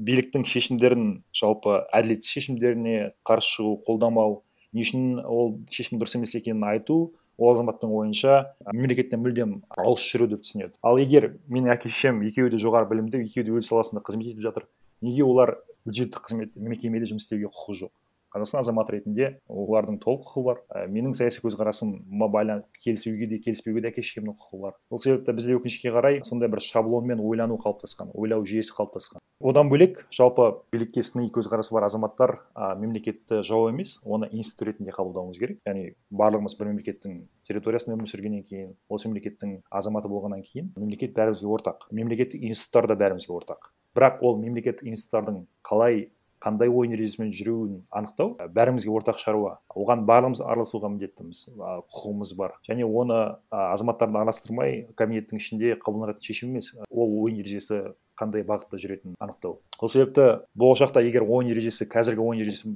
[0.00, 4.40] биліктің шешімдерін жалпы әділетсіз шешімдеріне қарсы шығу қолдамау
[4.72, 6.98] не үшін ол шешім дұрыс емес екенін айту
[7.40, 8.40] ол азаматтың ойынша
[8.72, 10.76] мемлекеттен мүлдем алыс жүру деп түсінеді.
[10.84, 14.44] Ал егер менің әке шешем екеуі де жоғары білімді екеуі де өз саласында қызмет етіп
[14.44, 14.68] жатыр
[15.00, 15.56] неге олар
[15.88, 17.92] бюджеттік қызмет мекемеде жұмыс істеуге құқығы жоқ?
[18.34, 20.60] Қазақстан азаматы ретінде олардың толық құқы бар.
[20.70, 24.76] Ә, менің саяси көзқарасыма байланысты келісуге де келіспеуге де әке шешемнің құқы бар.
[24.90, 29.20] Сол себепті бізде өкінішке қарай сондай бір шаблонмен ойлану қалыптасқан ойлау жүйесі қалыптасқан.
[29.40, 34.92] Одан бөлек жалпы билікке сыни көзқарасы бар азаматтар а, мемлекетті жау емес оны институт ретінде
[34.92, 35.62] қабылдауымыз керек.
[35.64, 41.48] Яғни барлығымыз бір мемлекеттің территориясында өмір сүргеннен кейін осы мемлекеттің азаматы болғаннан кейін мемлекет бәрімізге
[41.56, 41.88] ортақ.
[41.90, 43.72] Мемлекеттік институттар да бәрімізге ортақ.
[43.96, 49.58] Бірақ ол мемлекеттік институттардың қалай қандай ойын ережесімен жүруін анықтау бәрімізге ортақ шаруа.
[49.76, 52.56] Оған барлығымыз араласуға міндеттіміз құқығымыз бар.
[52.66, 53.18] Және оны
[53.52, 59.60] азаматтарды араластырмай кабинеттің ішінде қабылданатын шешім емес ол ойын ережесі қандай бағытта жүретінін анықтау.
[59.78, 62.74] Сол себепті болашақта егер ойын ережесі қазіргі ойын ережесі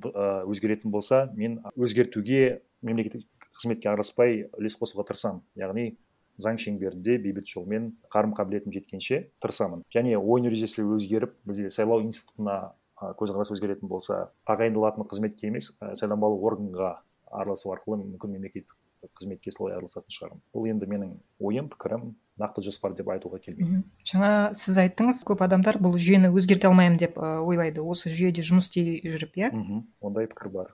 [0.48, 5.42] өзгеретін болса мен өзгертуге мемлекеттік қызметке араласпай үлес қосуға тырысамын.
[5.56, 5.96] Яғни
[6.40, 9.84] заң шеңберінде бейбіт жолмен қарым қабілетім жеткенше тырысамын.
[9.94, 16.38] Және ойын ережесі өзгеріп бізде сайлау институтына көзқарас өзгеретін болса тағайындалатын қызметке емес а, сайланбалы
[16.38, 16.96] органға
[17.30, 18.76] араласу арқылы мүмкін мемлекеттік
[19.18, 20.40] қызметке солай араласатын шығармын.
[20.54, 21.10] Бұл енді менің
[21.42, 23.82] ойым пікірім нақты жоспар деп айтуға келмейді.
[24.08, 27.82] Жаңа сіз айттыңыз көп адамдар бұл жүйені өзгерте алмаймын деп ойлайды.
[27.82, 29.52] Осы жүйеде жұмыс істей жүріп иә?
[29.52, 30.72] Мхм ондай пікір бар.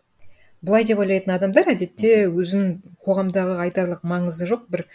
[0.62, 4.86] Былай деп ойлайтын адамдар әдетте өзін қоғамдағы айтарлық маңызы жоқ бір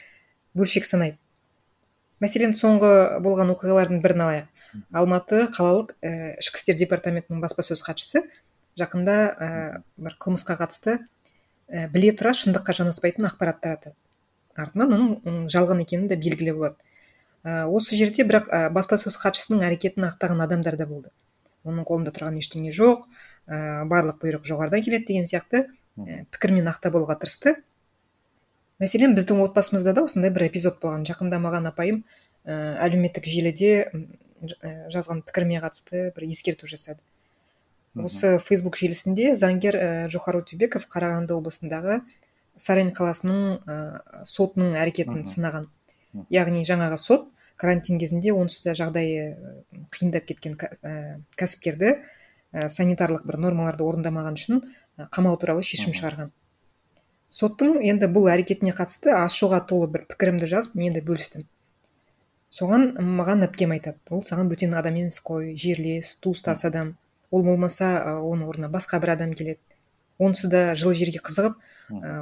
[0.55, 1.17] бөлшек санайды.
[2.23, 4.51] Мәселен соңғы болған оқиғалардың бірін алайық.
[4.95, 8.23] Алматы қалалық і ішкі істер департаментінің баспасөз хатшысы.
[8.79, 9.49] Жақында і
[10.03, 10.97] бір қылмысқа қатысты
[11.69, 13.95] і біле тұра шындыққа жанаспайтын ақпарат таратады.
[14.55, 16.75] Артынан оның жалған екені де белгілі болады.
[17.45, 21.13] І осы жерде бірақ і баспасөз хатшысының әрекетін ақтаған адамдар да болды.
[21.65, 26.97] Оның қолында тұрған ештеңе жоқ і барлық бұйрық жоғарыдан келеді деген сияқты і пікірмен ақтап
[26.97, 27.55] алуға тырысты.
[28.81, 31.05] Мәселен біздің отбасымызда да осындай бір эпизод болған.
[31.07, 32.03] Жақында маған апайым
[32.45, 33.91] і әлеуметтік желіде
[34.41, 36.99] жазған пікіріме қатысты бір ескерту жасады.
[37.95, 42.01] Осы фейсбук желісінде заңгер і жохар өтебеков қарағанды облысындағы
[42.59, 43.77] сарань қаласының і
[44.27, 45.69] сотының әрекетін сынаған.
[46.31, 50.59] Яғни жаңағы сот карантин кезінде онсыз да жағдайы і қиындап кеткен
[51.39, 51.95] кәсіпкерді
[52.51, 54.61] санитарлық бір нормаларды орындамаған үшін
[55.15, 56.35] қамау туралы шешім шығарған.
[57.31, 61.47] Соттың енді бұл әрекетіне қатысты ашуға толы бір пікірімді жазып мен де бөлістім.
[62.55, 63.99] Соған маған әпкем айтады.
[64.09, 66.95] Ол саған бөтен адам емес қой жерлес туыстас адам.
[67.31, 69.59] Ол болмаса ы, оның орнына басқа бір адам келеді.
[70.19, 71.57] Онсыз да жылы жерге қызығып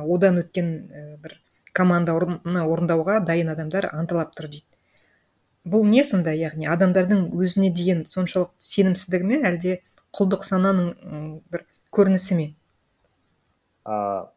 [0.10, 1.38] одан өткен і, бір
[1.74, 4.66] команда орнына орындауға дайын адамдар анталап тұр дейді.
[5.64, 6.68] Бұл не сонда яғни?
[6.68, 9.78] Адамдардың өзіне деген соншалық сенімсіздігі ме әлде
[10.18, 12.50] құлдық сананың бір көрінісі ме?
[13.86, 14.28] А,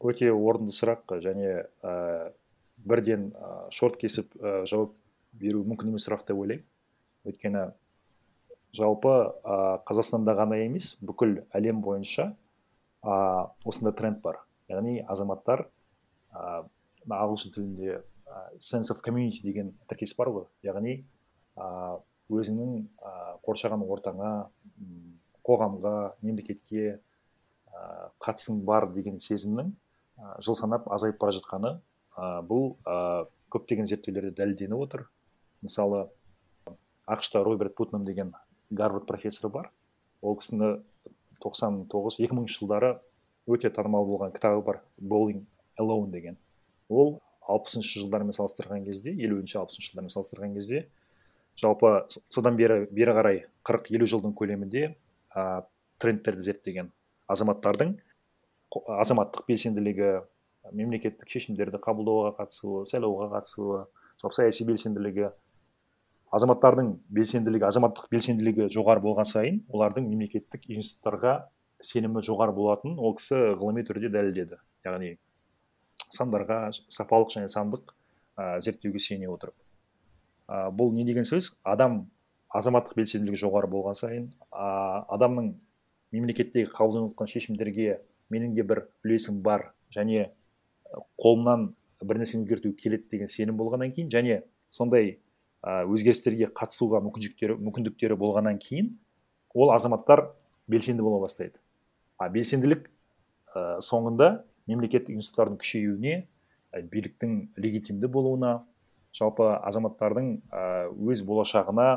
[0.00, 1.66] өте орынды сұрақ және
[2.84, 4.94] бірден ә, шорт кесіп ә, жауап
[5.32, 6.64] беру мүмкін емес сұрақ деп ойлаймын.
[7.24, 7.66] Өйткені
[8.76, 12.30] жалпы ә, қазақстанда ғана емес бүкіл әлем бойынша
[13.02, 13.14] ә,
[13.64, 14.42] осындай тренд бар.
[14.68, 15.66] Яғни азаматтар
[16.32, 16.64] ә,
[17.08, 18.02] ағылшын тілінде
[18.58, 20.46] sense of community деген тіркес бар ғой.
[20.66, 20.98] Яғни
[21.56, 21.98] ә,
[22.32, 24.32] өзіңнің ә, қоршаған ортаңа
[25.44, 31.74] қоғамға мемлекетке ә, қатысың бар деген сезімнің ә, жыл санап азайып бара жатқаны
[32.16, 35.06] ә, бұл ә, көптеген зерттеулерде дәлелденіп отыр.
[35.62, 36.08] Мысалы
[37.06, 38.34] ақш та роберт путнам деген
[38.70, 39.70] гарвард профессоры бар.
[40.22, 40.80] Ол кісіні
[41.44, 42.96] 99 2000 жылдары
[43.46, 45.44] өте танымал болған кітабы бар bowling
[45.78, 46.38] alone деген.
[46.88, 50.86] Ол алпысыншы жылдармен салыстырған кезде елуінші алпысыншы жылдармен салыстырған кезде
[51.60, 54.94] жалпы содан бері бері қарай 40-50 жылдың көлемінде
[55.36, 55.64] ә,
[56.00, 56.90] трендтерді зерттеген
[57.28, 57.94] азаматтардың
[58.72, 60.10] азаматтық белсенділігі
[60.72, 63.80] мемлекеттік шешімдерді қабылдауға қатысуы сайлауға қатысуы
[64.22, 65.28] жалпы саяси белсенділігі
[66.34, 71.34] азаматтардың белсенділігі азаматтық белсенділігі жоғары болған сайын олардың мемлекеттік институттарға
[71.84, 74.58] сенімі жоғары болатынын ол кісі ғылыми түрде дәлелдеді.
[74.86, 75.14] Яғни
[76.14, 77.92] сандарға сапалық және сандық
[78.38, 79.54] ә, зерттеуге сене отырып.
[80.48, 81.54] Ә, бұл не деген сөз?
[81.62, 82.06] Адам
[82.54, 85.52] азаматтық белсенділігі жоғары болған сайын а, адамның
[86.14, 88.00] мемлекеттегі қабылданып жатқан шешімдерге
[88.32, 90.30] менің де бір үлесім бар және
[91.20, 91.68] қолымнан
[92.04, 95.16] бір нәрсені өзгерту келеді деген сенім болғаннан кейін және сондай
[95.64, 98.92] өзгерістерге қатысуға мүмкіншіліктері мүмкіндіктері болғаннан кейін
[99.54, 100.26] ол азаматтар
[100.68, 101.56] белсенді бола бастайды.
[102.18, 102.90] А белсенділік
[103.54, 108.58] ә, соңында мемлекеттік институттардың күшеюіне ә, биліктің легитимді болуына
[109.14, 110.30] жалпы азаматтардың
[111.06, 111.88] өз болашағына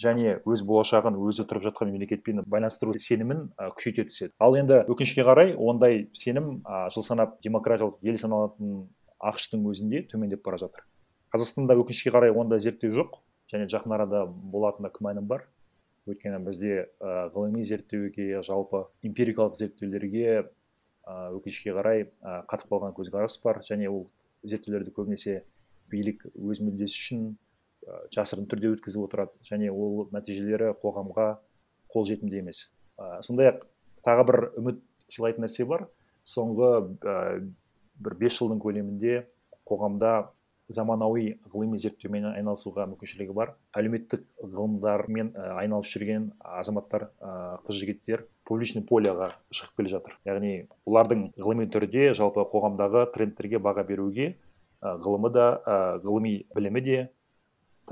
[0.00, 4.32] және өз болашағын өзі тұрып жатқан мемлекетпен байланыстыру сенімін күшейте түседі.
[4.38, 6.62] Ал енді өкінішке қарай ондай сенім
[6.94, 8.86] жыл санап демократиялық ел саналатын
[9.20, 10.86] ақш-тың өзінде төмендеп бара жатыр.
[11.34, 13.20] Қазақстанда өкінішке қарай ондай зерттеу жоқ
[13.52, 15.46] және жақын арада болатынына күмәнім бар?
[16.08, 20.48] Өйткені бізде ғылыми зерттеуге жалпы эмпирикалық зерттеулерге
[21.06, 22.08] өкінішке қарай
[22.50, 24.08] қатып қалған көзқарас бар және ол
[24.42, 25.44] зерттеулерді көбінесе
[25.92, 27.24] билік өз мүддесі үшін
[28.14, 29.34] жасырын түрде өткізіп отырады.
[29.46, 31.28] Және ол нәтижелері қоғамға
[31.92, 32.68] қолжетімді емес.
[32.98, 33.66] Ә, сондай ақ
[34.06, 35.88] тағы бір үміт сыйлайтын нәрсе бар.
[36.28, 36.70] Соңғы
[37.02, 37.16] ә,
[38.02, 39.24] бір бес жылдың көлемінде
[39.68, 40.30] қоғамда
[40.72, 43.54] заманауи ғылыми зерттеумен айналысуға мүмкіншілігі бар.
[43.76, 47.32] Әлеуметтік ғылымдармен айналысып жүрген азаматтар і
[47.66, 50.16] қыз жігіттер публичный полеға шығып келе жатыр.
[50.28, 50.54] Яғни
[50.88, 54.36] олардың ғылыми түрде жалпы қоғамдағы трендтерге баға беруге
[54.82, 55.48] ғылымы да
[56.04, 57.02] ғылыми білімі де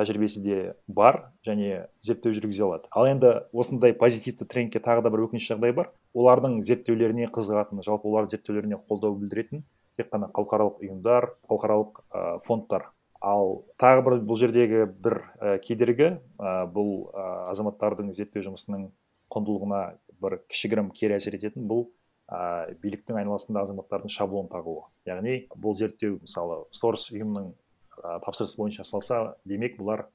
[0.00, 0.58] тәжірибесі де
[0.88, 2.88] бар және зерттеу жүргізе алады.
[2.90, 5.92] Ал енді осындай позитивті трендке тағы да бір өкінішті жағдай бар.
[6.16, 9.62] Олардың зерттеулеріне қызығатын жалпы олардың зерттеулеріне қолдау білдіретін
[10.00, 12.88] тек қана халықаралық ұйымдар халықаралық ә, фондтар.
[13.20, 16.10] Ал тағы бір бұл жердегі бір і кедергі
[16.40, 18.88] і бұл і азаматтардың зерттеу жұмысының
[19.34, 19.80] құндылығына
[20.22, 21.90] бір кішігірім кері әсер ететін бұл
[22.30, 24.86] і биліктің айналасында азаматтардың шаблон тағуы.
[25.04, 27.52] Яғни бұл зерттеу мысалы сорос ұйымның
[28.00, 30.08] і тапсырыс бойынша салса демек бұлар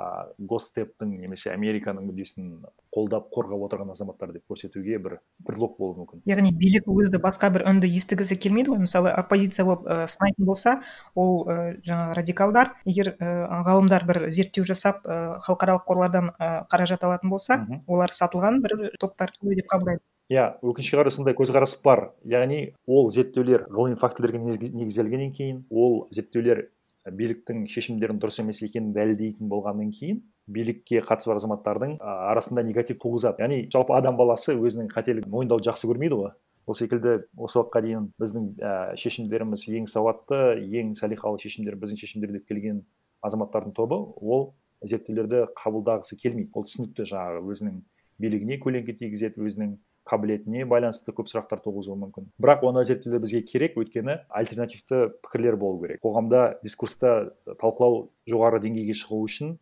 [0.00, 2.52] і госстептің немесе американың мүддесін
[2.94, 6.22] қолдап қорғап отырған азаматтар деп көрсетуге бір предлог болуы мүмкін.
[6.30, 8.80] Яғни билік өзі басқа бір үнді естігісі келмейді ғой.
[8.86, 10.76] Мысалы оппозиция болып і сынайтын болса
[11.14, 12.72] ол і жаңағы радикалдар.
[12.86, 13.34] Егер і
[13.66, 19.34] ғалымдар бір зерттеу жасап і халықаралық қорлардан і қаражат алатын болса олар сатылған бір топтар
[19.42, 20.04] деп қабылдайды.
[20.30, 22.12] Иә өкінішке қарай сондай көзқарас бар.
[22.24, 26.68] Яғни ол зерттеулер ғылыми фактілерге негізделгеннен кейін ол зерттеулер
[27.16, 30.20] биліктің шешімдерінің дұрыс емес екенін дәлелдейтін болғаннан кейін
[30.50, 33.42] билікке қатысы бар азаматтардың арасында негатив туғызады.
[33.44, 36.32] Яғни жалпы адам баласы өзінің қателігін мойындауды жақсы көрмейді ғой.
[36.66, 40.40] Сол секілді осы уақытқа дейін біздің ә, шешімдеріміз ең сауатты
[40.80, 42.82] ең салиқалы шешімдер біздің шешімдер деп келген
[43.26, 46.52] азаматтардың тобы ол зерттеулерді қабылдағысы келмейді.
[46.54, 47.80] Ол түсінікті жаңағы өзінің
[48.20, 49.74] билігіне көлеңке тигізеді өзінің
[50.10, 52.30] қабілетіне байланысты көп сұрақтар туғызуы мүмкін.
[52.42, 56.02] Бірақ оны зерттеулер бізге керек өйткені альтернативті пікірлер болу керек.
[56.02, 59.58] Қоғамда дискурста талқылау жоғары деңгейге шығу үшін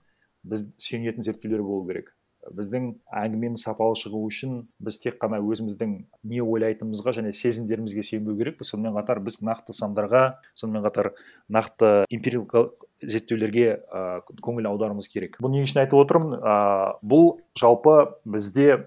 [0.48, 2.14] біз сүйенетін зерттеулер болу керек.
[2.54, 5.90] Біздің әңгімеміз сапалы шығу үшін біз тек қана өзіміздің
[6.30, 10.22] не ойлайтынымызға және сезімдерімізге сүйенбеу керекпіз сонымен қатар біз нақты сандарға
[10.56, 11.10] сонымен қатар
[11.52, 15.36] нақты эмпирикалық зерттеулерге ә, көңіл аударуымыз керек.
[15.42, 16.56] Бұл не үшін айтып отырмын ә,
[17.02, 18.86] бұл жалпы бізде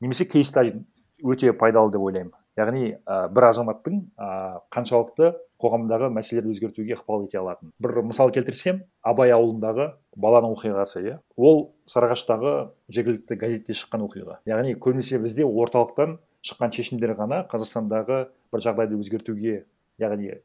[0.00, 0.52] немесе кейс
[1.24, 2.34] өте пайдалы деп ойлаймын.
[2.56, 4.26] Яғни ә, бір азаматтың ә,
[4.72, 7.72] қаншалықты қоғамдағы мәселелерді өзгертуге ықпал ете алатын.
[7.80, 11.18] Бір мысал келтірсем абай ауылындағы баланың оқиғасы иә.
[11.36, 12.54] Ол сарыағаштағы
[12.92, 14.40] жергілікті газетте шыққан оқиға.
[14.48, 19.62] Яғни көбінесе бізде орталықтан шыққан шешімдер ғана қазақстандағы бір жағдайды өзгертуге
[20.00, 20.40] яғни ә,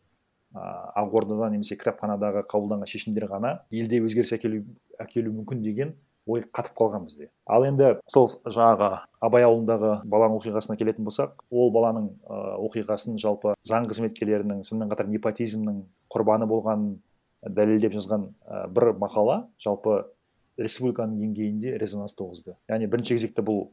[0.99, 4.65] ақордада немесе кітапханадағы қабылданған шешімдер ғана елде өзгеріс әкелу,
[4.99, 5.95] әкелу мүмкін деген
[6.27, 7.29] ой қатып қалған бізде.
[7.45, 8.89] Ал енді сол жаңағы
[9.23, 15.09] абай ауылындағы баланың оқиғасына келетін болсақ ол баланың ә, оқиғасын жалпы заң қызметкерлерінің сонымен қатар
[15.11, 16.97] непотизмнің құрбаны болғанын
[17.49, 20.03] дәлелдеп жазған ә, бір мақала жалпы
[20.61, 22.55] республиканың деңгейінде резонанс туғызды.
[22.69, 23.71] Яғни бірінші кезекте бұл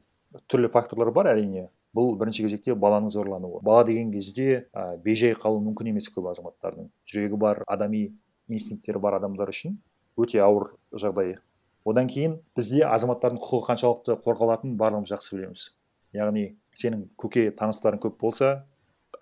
[0.48, 1.68] түрлі факторлар бар әрине.
[1.96, 3.60] Бұл бірінші кезекте баланың зорлануы.
[3.64, 6.90] Бала деген кезде ә, бейжай қалуы мүмкін емес көп азаматтардың.
[7.08, 8.10] Жүрегі бар адами
[8.48, 9.78] инстинкттері бар адамдар үшін
[10.20, 11.38] өте ауыр жағдай.
[11.90, 15.68] Одан кейін бізде азаматтардың құқығы қаншалықты қорғалатынын барлығымыз жақсы білеміз.
[16.16, 16.44] Яғни
[16.76, 18.64] сенің көке таныстарың көп болса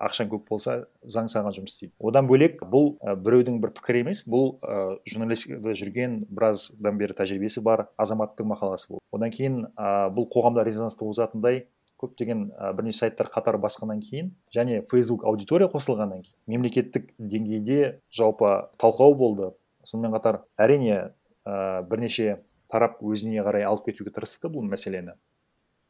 [0.03, 1.93] ақшаң көп болса заң саған жұмыс істейді.
[2.03, 7.63] Одан бөлек бұл ә, біреудің бір пікірі емес бұл ә, журналистикада жүрген біраздан бері тәжірибесі
[7.65, 11.65] бар азаматтың мақаласы бұл одан кейін ә, бұл қоғамда резонанс туғызатындай
[12.03, 18.69] көптеген ә, бірнеше сайттар қатар басқаннан кейін және фейсбук аудитория қосылғаннан кейін мемлекеттік деңгейде жалпы
[18.77, 19.55] талқылау болды.
[19.87, 21.15] Сонымен қатар әрине
[21.47, 22.43] ә, бірнеше
[22.77, 25.17] тарап өзіне қарай алып кетуге тырысты бұл мәселені.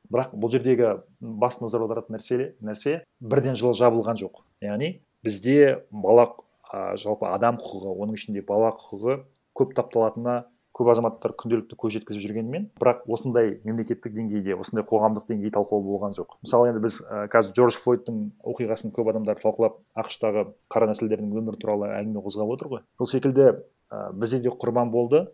[0.06, 4.44] Бірақ бұл жердегі басты назар аударатын нәрсе, нәрсе бірден жылы жабылған жоқ.
[4.62, 6.28] Яғни бізде бала
[6.70, 9.16] ә, жалпы адам құқығы оның ішінде бала құқығы
[9.58, 10.44] көп тапталатынына
[10.76, 16.14] көп азаматтар күнделікті көз жеткізіп жүргенмен бірақ осындай мемлекеттік деңгейде осындай қоғамдық деңгей талқылау болған
[16.18, 16.36] жоқ.
[16.44, 18.20] Мысалы енді біз ә, қазір джордж флойдтың
[18.52, 22.84] оқиғасын көп адамдар талқылап ақштағы қара нәсілдердің өмірі туралы әңгіме қозғап отыр ғой.
[23.00, 23.48] Сол секілді
[23.88, 25.24] ә, бізде де құрбан болды.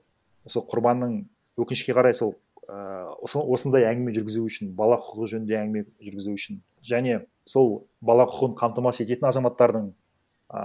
[0.47, 1.25] Сол құрбанның
[1.59, 2.35] өкінішке қарай сол
[2.69, 8.57] ә, осындай әңгіме жүргізу үшін бала құқығы жөнінде әңгіме жүргізу үшін және сол бала құқығын
[8.61, 10.62] қамтамасыз ететін азаматтардың ә,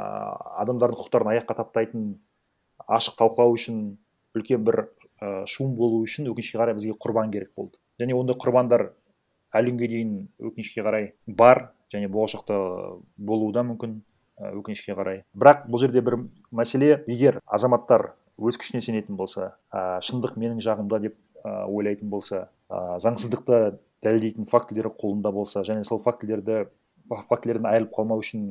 [0.64, 2.14] адамдардың құқықтарын аяққа таптайтын
[2.88, 3.82] ашық талқылау үшін
[4.38, 4.84] үлкен бір
[5.22, 7.80] ә, шум болу үшін өкінішке қарай бізге құрбан керек болды.
[8.00, 8.92] Және ондай құрбандар
[9.56, 12.58] әлі күнге дейін өкінішке қарай бар және болашақта
[13.18, 14.02] болуы да мүмкін
[14.38, 15.24] өкінішке қарай.
[15.34, 16.20] Бірақ бұл жерде бір
[16.52, 22.48] мәселе егер азаматтар өз күшіне сенетін болса ә, шындық менің жағымда деп ә, ойлайтын болса
[22.70, 26.68] ә, заңсыздықты дәлелдейтін фактілері қолында болса және сол фактілерді
[27.30, 28.50] фактілерден айырылып қалмау үшін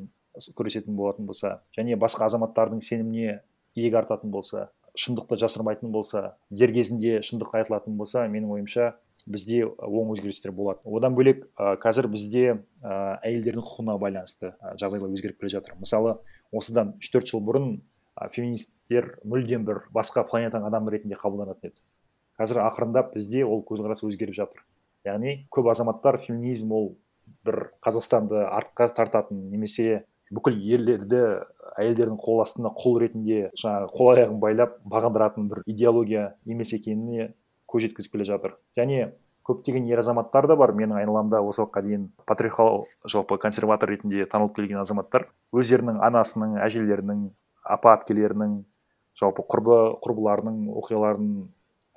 [0.58, 3.40] күресетін болатын болса және басқа азаматтардың сеніміне
[3.76, 8.94] иек артатын болса шындықты жасырмайтын болса дер кезінде шындық айтылатын болса менің ойымша
[9.26, 15.12] бізде оң өзгерістер болады одан бөлек ә, қазір бізде ә, әйелдердің құқығына байланысты ә, жағдайлар
[15.16, 15.74] өзгеріп келе жатыр.
[15.80, 16.16] Мысалы
[16.54, 17.80] осыдан үш төрт жыл бұрын
[18.16, 21.84] а, феминисттер мүлдем бір басқа планетаның адамы ретінде қабылданатын еді.
[22.40, 24.64] Қазір ақырындап бізде ол көзқарас өзгеріп жатыр.
[25.06, 26.90] Яғни көп азаматтар феминизм ол
[27.46, 31.20] бір қазақстанды артқа тартатын немесе бүкіл ерлерді
[31.78, 37.30] әйелдердің қол астына құл ретінде жаңағы қол аяғын байлап бағындыратын бір идеология емес екеніне
[37.70, 38.56] көз жеткізіп келе жатыр.
[38.76, 39.12] Және
[39.46, 40.72] көптеген ер азаматтар да бар.
[40.74, 47.28] Менің айналамда осы уақытқа дейін патриархал жалпы консерватор ретінде танылып келген азаматтар өздерінің анасының әжелерінің
[47.74, 48.56] апа әпкелерінің
[49.18, 51.30] жалпы құрбы құрбыларының оқиғаларын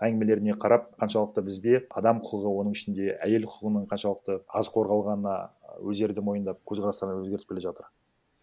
[0.06, 5.36] әңгімелеріне қарап қаншалықты бізде адам құқығы оның ішінде әйел құқығының қаншалықты аз қорғалғанына
[5.84, 7.90] өздері де мойындап көзқарастарын өзгертіп келе жатыр.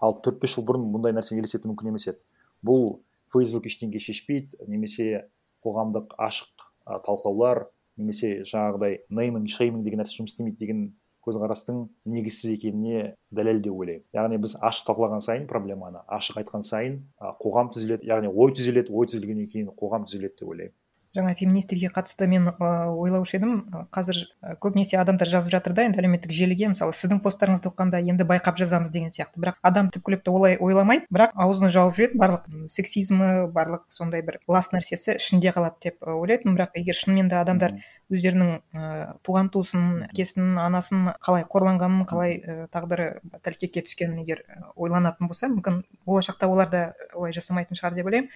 [0.00, 2.20] Ал төрт бес жыл бұрын мұндай нәрсе елестету мүмкін емес еді.
[2.60, 2.98] Бұл
[3.32, 5.24] фейсбук ештеңе шешпейді немесе
[5.64, 7.64] қоғамдық ашық а, талқылаулар
[7.96, 10.82] немесе жаңағыдай нейминг шейминг деген нәрсе жұмыс істемейді деген
[11.26, 14.06] көзқарастың негізсіз екеніне дәлел деп ойлаймын.
[14.14, 17.02] Яғни біз ашық талқылаған сайын проблеманы ашық айтқан сайын
[17.42, 20.76] қоғам түзеледі яғни ой түзеледі ой түзелгеннен кейін қоғам түзеледі деп ойлаймын.
[21.16, 23.52] Жаңа феминистерге қатысты мен ойлаушы едім.
[23.94, 24.18] Қазір
[24.60, 26.68] көбінесе адамдар жазып жатыр да енді әлеуметтік желіге.
[26.74, 29.40] Мысалы сіздің посттарыңызды оқығанда енді байқап жазамыз деген сияқты.
[29.40, 32.20] Бірақ адам түпкілікті олай ойламайды бірақ аузын жауып жүреді.
[32.20, 36.58] Барлық сексизмі барлық сондай бір лас нәрсесі ішінде қалады деп ойлайтынмын.
[36.60, 37.78] Бірақ егер шынымен де адамдар
[38.14, 43.06] өздерінің ііі туған туысын әкесін анасын қалай қорланғанын қалай і тағдыры
[43.46, 46.82] тәлкекке түскенін егер і ойланатын болса мүмкін болашақта олар да
[47.14, 48.30] олай жасамайтын шығар деп ойлаймын.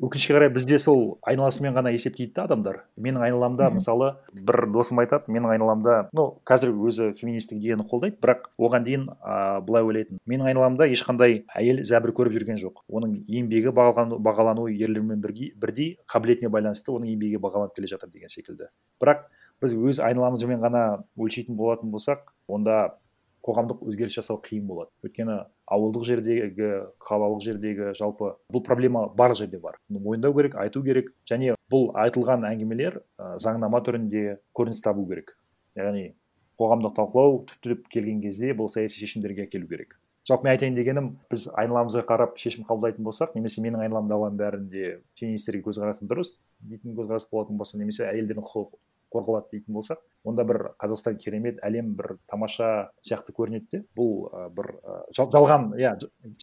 [0.00, 2.78] Өкінішке қарай бізде сол айналасымен ғана есептейді да адамдар.
[2.96, 8.48] Менің айналамда мысалы бір досым айтады менің айналамда ну қазір өзі феминистік идеяны қолдайды бірақ
[8.58, 10.20] оған дейін а, былай ойлайтын.
[10.26, 12.80] Менің айналамда ешқандай әйел зәбір көріп жүрген жоқ.
[12.88, 18.32] Оның еңбегі бағалану, бағалануы ерлермен бірге- бірдей қабілетіне байланысты оның еңбегі бағаланып келе жатыр деген
[18.32, 18.70] секілді.
[19.02, 19.28] Бірақ
[19.60, 22.96] біз өз айналамызбен ғана өлшейтін болатын болсақ онда
[23.46, 24.90] қоғамдық өзгеріс жасау қиын болады.
[25.04, 25.36] Өйткені
[25.70, 29.78] ауылдық жердегі қалалық жердегі жалпы бұл проблема бар жерде бар.
[29.88, 35.36] Бұны мойындау керек айту керек және бұл айтылған әңгімелер ә, заңнама түрінде көрініс табу керек.
[35.78, 36.12] Яғни
[36.60, 39.96] қоғамдық талқылау түптеп келген кезде бұл саяси шешімдерге әкелу керек.
[40.28, 45.64] Жалпы мен айтайын дегенім біз айналамызға қарап шешім қабылдайтын болсақ немесе менің айналамдағылардың бәрінде феминистерге
[45.64, 48.82] көзқарасым дұрыс дейтін көзқарас болатын болса немесе әйелдердің құқығы
[49.14, 53.78] қорғалады дейтін болсақ онда бір қазақстан керемет әлем бір тамаша сияқты көрінеді де.
[53.96, 54.66] Бұл ы, бір
[55.16, 55.94] жал- жалған иә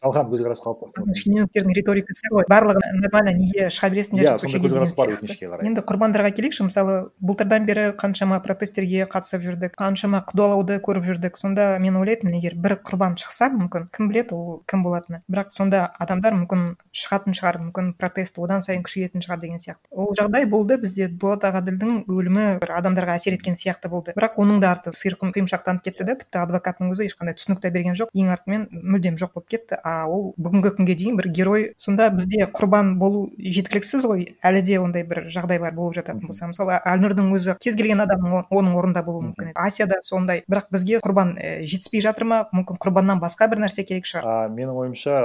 [0.02, 2.46] жалған көзқарас қалыптасқан шенеуніктердің риторикасы ғой.
[2.50, 5.18] Барлығы нормально неге шыға бересіңдер иә деп сондай көзқарас бар сияқты.
[5.22, 5.66] өкінішке қарай.
[5.70, 6.66] Енді құрбандарға келейікші.
[6.66, 11.38] Мысалы былтырдан бері қаншама протесттерге қатысып жүрдік қаншама қудалауды көріп жүрдік.
[11.38, 15.22] Сонда мен ойлайтынмын егер бір құрбан шықса мүмкін кім біледі ол кім болатыны.
[15.30, 19.86] Бірақ сонда адамдар мүмкін шығатын шығар мүмкін протест одан сайын күшейетін шығар деген сияқты.
[19.92, 20.78] Ол жағдай болды.
[20.82, 24.12] Бізде дулат ағаділдің өлімі бір адамдарға әсер еткен сияқты болды.
[24.16, 27.96] Бірақ оның да арты сиыр құйымшақтанып кетті да тіпті адвокаттың өзі ешқандай түсінік те берген
[27.98, 28.08] жоқ.
[28.14, 29.78] Ең артымен мүлдем жоқ болып кетті.
[29.84, 31.66] А ол бүгінгі күнге дейін бір герой.
[31.76, 34.24] Сонда бізде құрбан болу жеткіліксіз ғой.
[34.42, 36.48] Әлі де ондай бір жағдайлар болып жататын болса.
[36.48, 39.52] Мысалы әлнұрдың өзі кез келген адамның о- оның орнында болуы мүмкін.
[39.52, 40.42] Еді асияда сондай.
[40.48, 42.40] Бірақ бізге құрбан і жетіспей жатыр ма?
[42.54, 44.48] Мүмкін құрбаннан басқа бір нәрсе керек шығар.
[44.54, 45.18] Менің ойымша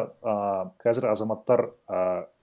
[0.84, 1.70] қазір азаматтар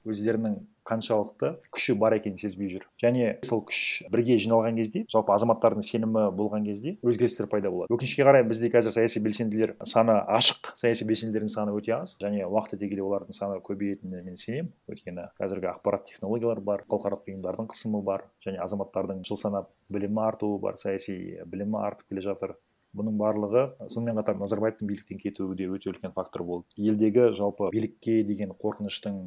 [0.07, 0.61] өздерінің
[0.91, 2.87] қаншалықты күші бар екенін сезбей жүр.
[3.01, 3.81] Және сол күш
[4.13, 7.95] бірге жиналған кезде жалпы азаматтардың сенімі болған кезде өзгерістер пайда болады.
[7.95, 12.77] Өкінішке қарай бізде қазір саяси белсенділер саны ашық саяси белсенділердің саны өте аз және уақыт
[12.79, 14.73] өте келе олардың саны көбейетініне мен сенемін.
[14.91, 20.59] Өйткені қазіргі ақпарат технологиялар бар халықаралық ұйымдардың қысымы бар және азаматтардың жыл санап білімі артуы
[20.63, 22.57] бар саяси білімі артып келе жатыр.
[22.97, 26.67] Бұның барлығы сонымен қатар назарбаевтың биліктен кетуі де өте үлкен фактор болды.
[26.77, 29.19] Елдегі жалпы билікке деген қорқыныштың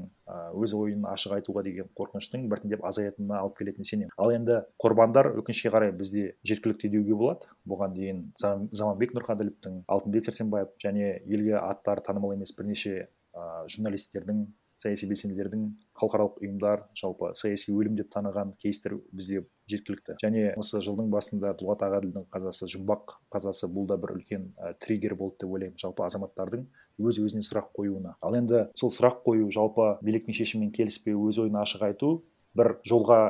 [0.59, 4.15] өз ойын ашық айтуға деген қорқыныштың біртіндеп азаятынына алып келетініне сенемін.
[4.17, 7.51] Ал енді құрбандар өкінішке қарай бізде жеткілікті деуге болады.
[7.69, 14.45] Бұған дейін Зам- заманбек нұрқаділовтің алтынбек сәрсенбаев және елге аттары танымал емес бірнеше а, журналистердің
[14.83, 15.65] саяси белсенділердің
[15.97, 20.17] халықаралық ұйымдар жалпы саяси өлім деп таныған кейстер бізде жеткілікті.
[20.23, 25.15] Және осы жылдың басында дулат ағаділдің қазасы жұмбақ қазасы бұл да бір үлкен і триггер
[25.19, 26.67] болды деп ойлаймын жалпы азаматтардың
[26.99, 28.17] өз өзіне сұрақ қоюына.
[28.21, 32.11] Ал енді сол сұрақ қою жалпы биліктің шешімімен келіспеу өз ойын ашық айту
[32.57, 33.21] бір жолға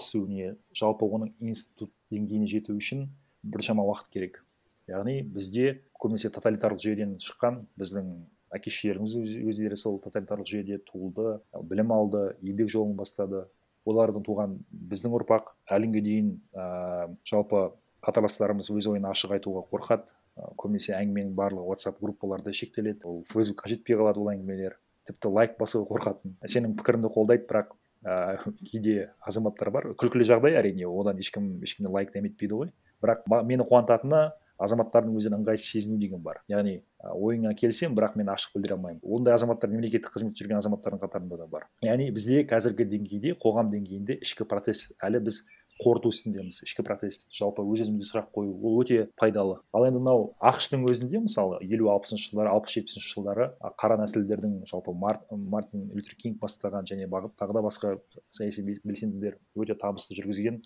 [0.00, 3.08] түсуіне жалпы оның институт деңгейіне жету үшін
[3.42, 4.42] біршама уақыт керек.
[4.88, 8.08] Яғни бізде көбінесе тоталитарлық жүйеден шыққан біздің
[8.54, 11.38] әке шешелеріміз өз- өздері сол тоталитарлық жүйеде туылды
[11.70, 13.46] білім алды еңбек жолын бастады.
[13.88, 17.70] Олардан туған біздің ұрпақ әлі күнге дейін ә, жалпы
[18.04, 20.04] қатарластарымыз өз ойын ашық айтуға қорқады.
[20.36, 23.06] Ә, көбінесе әңгіменің барлығы whatsapp группаларда шектеледі.
[23.08, 24.76] Ол фейсбукқа жетпей қалады ол әңгімелер.
[25.08, 26.36] Тіпті лайк басуға қорқатын.
[26.44, 27.72] Сенің пікіріңді қолдайды бірақ
[28.04, 29.88] ә, кейде азаматтар бар.
[29.96, 32.74] Күлкілі жағдай әрине одан ешкім ешкімнен лайк дәметпейді ғой.
[33.00, 34.26] Бірақ мені қуантатыны
[34.64, 36.42] азаматтардың өздерін ыңғайсыз сезіну деген бар.
[36.50, 36.80] Яғни
[37.14, 39.00] ойыңа келсем бірақ мен ашық білдіре алмаймын.
[39.02, 41.66] Ондай азаматтар мемлекеттік қызметте жүрген азаматтардың қатарында да бар.
[41.86, 45.42] Яғни бізде қазіргі деңгейде қоғам деңгейінде ішкі процесс әлі біз
[45.80, 46.60] қорыту үстіндеміз.
[46.66, 49.60] Ішкі процесс жалпы өз өзімізге сұрақ қою ол өте пайдалы.
[49.72, 53.46] Ал енді мынау ақш тың өзінде мысалы елу алпысыншы жылдары алпыс жетпісінші жылдары
[53.80, 57.94] қара нәсілдердің жалпы мартин лютер кинг бастаған және бағыт тағы да басқа
[58.28, 60.60] саяси белсенділер өте табысты жүргізген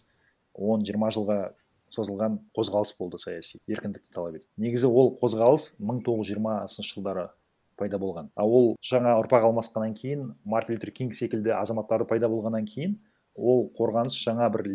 [0.54, 1.54] он жиырма жылға
[1.94, 4.50] созылған қозғалыс болды саяси еркіндікті талап етіп.
[4.58, 7.28] Негізі ол қозғалыс мың тоғыз жүз жиырмасыншы жылдары
[7.78, 8.30] пайда болған.
[8.38, 12.98] Ал ол жаңа ұрпақ алмасқаннан кейін мартин лютер кинг секілді азаматтары пайда болғаннан кейін
[13.34, 14.74] ол қорғаныс жаңа бір і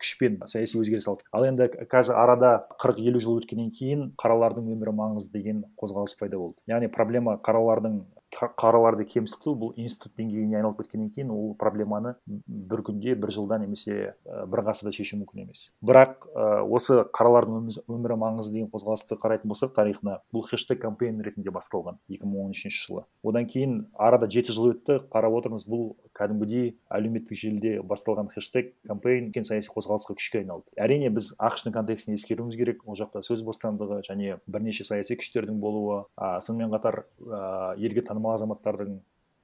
[0.00, 1.26] күшпен саяси өзгеріс алды.
[1.32, 6.40] Ал енді қазір арада қырық елу жыл өткеннен кейін қаралардың өмірі маңызды деген қозғалыс пайда
[6.40, 6.56] болды.
[6.70, 8.00] Яғни проблема қаралардың
[8.34, 14.14] қараларды кемсіту бұл институт деңгейіне айналып кеткеннен кейін ол проблеманы бір күнде бір жылда немесе
[14.24, 15.70] бір ғасырда шешу мүмкін емес.
[15.80, 16.28] Бірақ
[16.68, 22.28] осы қаралардың өмірі маңызды деген қозғалысты қарайтын болсақ тарихына бұл хештег кампейн ретінде басталған екі
[22.28, 23.04] мың он үшінші жылы.
[23.24, 29.28] Одан кейін арада жеті жыл өтті қарап отырмыз бұл кәдімгідей әлеуметтік желіде басталған хештег кампейн
[29.28, 30.66] үлкен саяси қозғалысқа күшке айналды.
[30.76, 35.60] Әрине біз ақш тың контекстін ескеруіміз керек ол жақта сөз бостандығы және бірнеше саяси күштердің
[35.62, 38.98] болуы а, сонымен қатар ә, елге танымал азаматтардың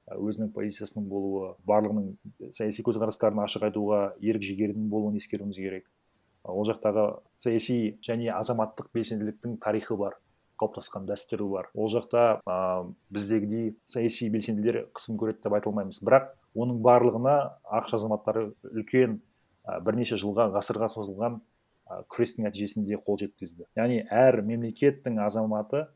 [0.05, 5.87] өзінің позициясының болуы барлығының саяси көзқарастарын ашық айтуға ерік жігердің болуын ескеруіміз керек.
[6.43, 10.19] Ол жақтағы саяси және азаматтық белсенділіктің тарихы бар
[10.61, 11.71] қалыптасқан дәстүрі бар.
[11.73, 15.99] Ол жақта ә, біздегідей саяси белсенділер қысым көреді деп айта алмаймыз.
[16.05, 17.35] Бірақ оның барлығына
[17.79, 19.17] ақш азаматтары үлкен
[19.65, 23.65] ә, бірнеше жылға ғасырға созылған ә, күрестің нәтижесінде қол жеткізді.
[23.75, 25.87] Яғни әр мемлекеттің азаматы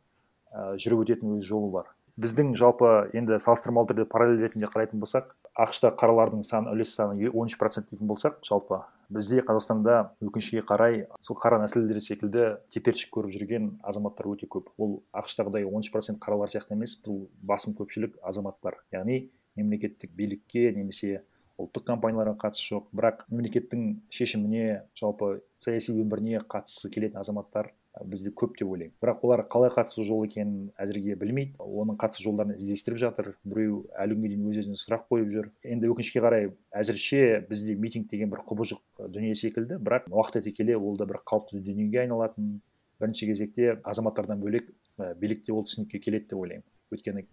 [0.50, 1.94] ә, жүріп өтетін өз жолы бар.
[2.20, 7.30] Біздің жалпы енді салыстырмалы түрде параллель ретінде қарайтын болсақ ақш та қаралардың саны үлес саны
[7.30, 12.46] он үш процент дейтін болсақ жалпы бізде қазақстанда өкінішке қарай сол қара нәсілдер секілді
[12.76, 14.70] теперішік көріп жүрген азаматтар өте көп.
[14.78, 18.82] Ол ақш тағыдай он үш процент қаралар сияқты емес бұл басым көпшілік азаматтар.
[18.92, 21.24] Яғни мемлекеттік билікке немесе
[21.60, 22.92] ұлттық компанияларға қатысы жоқ.
[22.96, 27.74] Бірақ мемлекеттің шешіміне жалпы саяси өміріне қатысқысы келетін азаматтар
[28.06, 28.94] бізде көп деп ойлаймын.
[29.02, 31.58] Бірақ олар қалай қатысу жолы екенін әзірге білмейді.
[31.60, 33.34] Оның қатысу жолдарын іздестіріп жатыр.
[33.44, 35.52] Біреу әлі күнге дейін өз өзіне сұрақ қойып жүр.
[35.64, 38.82] Енді өкінішке қарай әзірше бізде митинг деген бір құбыжық
[39.12, 39.82] дүние секілді.
[39.84, 42.60] Бірақ уақыт өте келе ол да бір қалыпты дүниеге айналатын.
[43.00, 44.74] Бірінші кезекте азаматтардан бөлек
[45.20, 46.66] билік ол түсінікке келеді деп ойлаймын.
[46.90, 47.28] Өйткені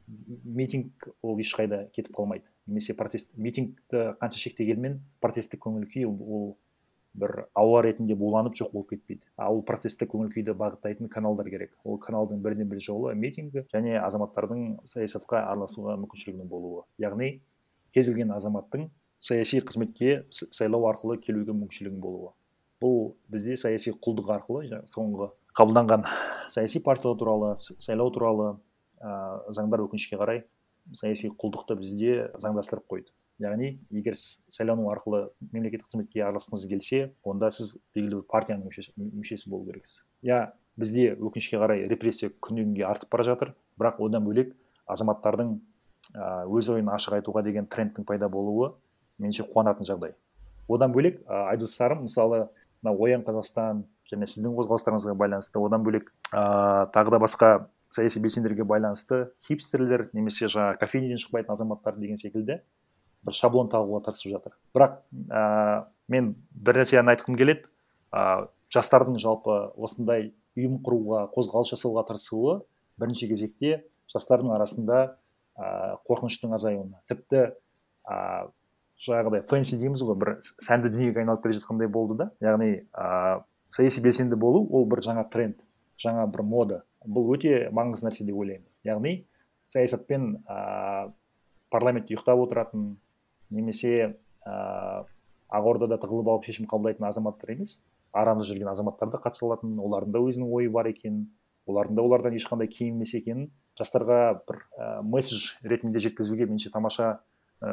[0.44, 2.44] митинг ол ешқайда кетіп қалмайды.
[2.66, 6.56] Немесе протест митингті қанша шектегенмен протесттік көңіл күй ол
[7.16, 9.24] бір ауа ретінде буланып жоқ болып кетпейді.
[9.40, 11.72] Ал протесттік көңіл күйді бағыттайтын каналдар керек.
[11.84, 16.84] Ол каналдың бірден бір жолы митингі және азаматтардың саясатқа араласуға мүмкіншілігінің болуы.
[17.02, 17.40] Яғни
[17.94, 22.32] кез келген азаматтың саяси қызметке сайлау арқылы келуге мүмкіншілігінің болуы.
[22.82, 26.04] Бұл бізде саяси құлдық арқылы соңғы қабылданған
[26.52, 28.50] саяси партиялар туралы сайлау туралы
[29.00, 30.42] ә, заңдар өкінішке қарай
[30.92, 33.10] саяси құлдықты бізде заңдастырып қойды.
[33.42, 39.50] Яғни егер сайлану арқылы мемлекеттік қызметке араласқыңыз келсе онда сіз белгілі бір партияның мүшесі, мүшесі
[39.50, 40.06] болу керексіз.
[40.24, 43.54] Иә бізде өкінішке қарай репрессия күннен күнге артып бара жатыр.
[43.76, 44.54] Бірақ одан бөлек
[44.86, 45.56] азаматтардың
[46.16, 48.72] өз ойын ашық айтуға деген трендтің пайда болуы
[49.18, 50.16] меніңше қуанатын жағдай.
[50.68, 52.46] Одан бөлек айдос сарым мысалы
[52.82, 57.50] мына оян қазақстан және сіздің қозғалыстарыңызға байланысты одан бөлек ә, тағы да басқа
[57.90, 62.60] саяси белсенділерге байланысты хипстерлер немесе жаңағы кофейнядан шықпайтын азаматтар деген секілді
[63.26, 64.54] бір шаблон тағуға тырысып жатыр.
[64.76, 67.66] Бірақ ә, мен бір нәрсені айтқым келеді.
[68.14, 72.60] Ә, жастардың жалпы осындай ұйым құруға қозғалыс жасауға тырысуы
[73.00, 73.80] бірінші кезекте
[74.12, 75.00] жастардың арасында
[75.58, 77.02] ә, қорқыныштың азаюына.
[77.10, 77.42] Тіпті
[78.06, 78.18] ә,
[79.06, 82.30] жаңағыдай фэнси дейміз ғой бір сәнді дүниеге айналып келе жатқандай болды да.
[82.40, 85.60] Яғни ә, саяси белсенді болу ол бір жаңа тренд
[86.02, 86.82] жаңа бір мода.
[87.06, 88.66] Бұл өте маңызды нәрсе деп ойлаймын.
[88.86, 89.16] Яғни
[89.70, 91.10] саясатпен ә,
[91.70, 92.94] парламентте ұйықтап отыратын
[93.50, 93.92] немесе
[94.46, 95.04] ә,
[95.48, 97.78] ақордада тығылып алып шешім қабылдайтын азаматтар емес
[98.16, 101.26] арамызда жүрген азаматтар да қатыса алатын олардың да өзінің ойы бар екенін
[101.66, 107.18] олардың да олардан ешқандай кем емес екенін жастарға бір ә, месседж ретінде жеткізуге меніңше тамаша
[107.60, 107.72] ә,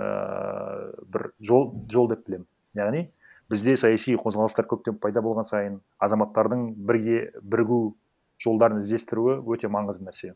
[1.05, 2.47] бір жол, жол деп білемін.
[2.77, 3.07] Яғни
[3.51, 7.95] бізде саяси қозғалыстар көптеп пайда болған сайын азаматтардың бірге бірігу
[8.41, 10.33] жолдарын іздестіруі өте маңызды нәрсе.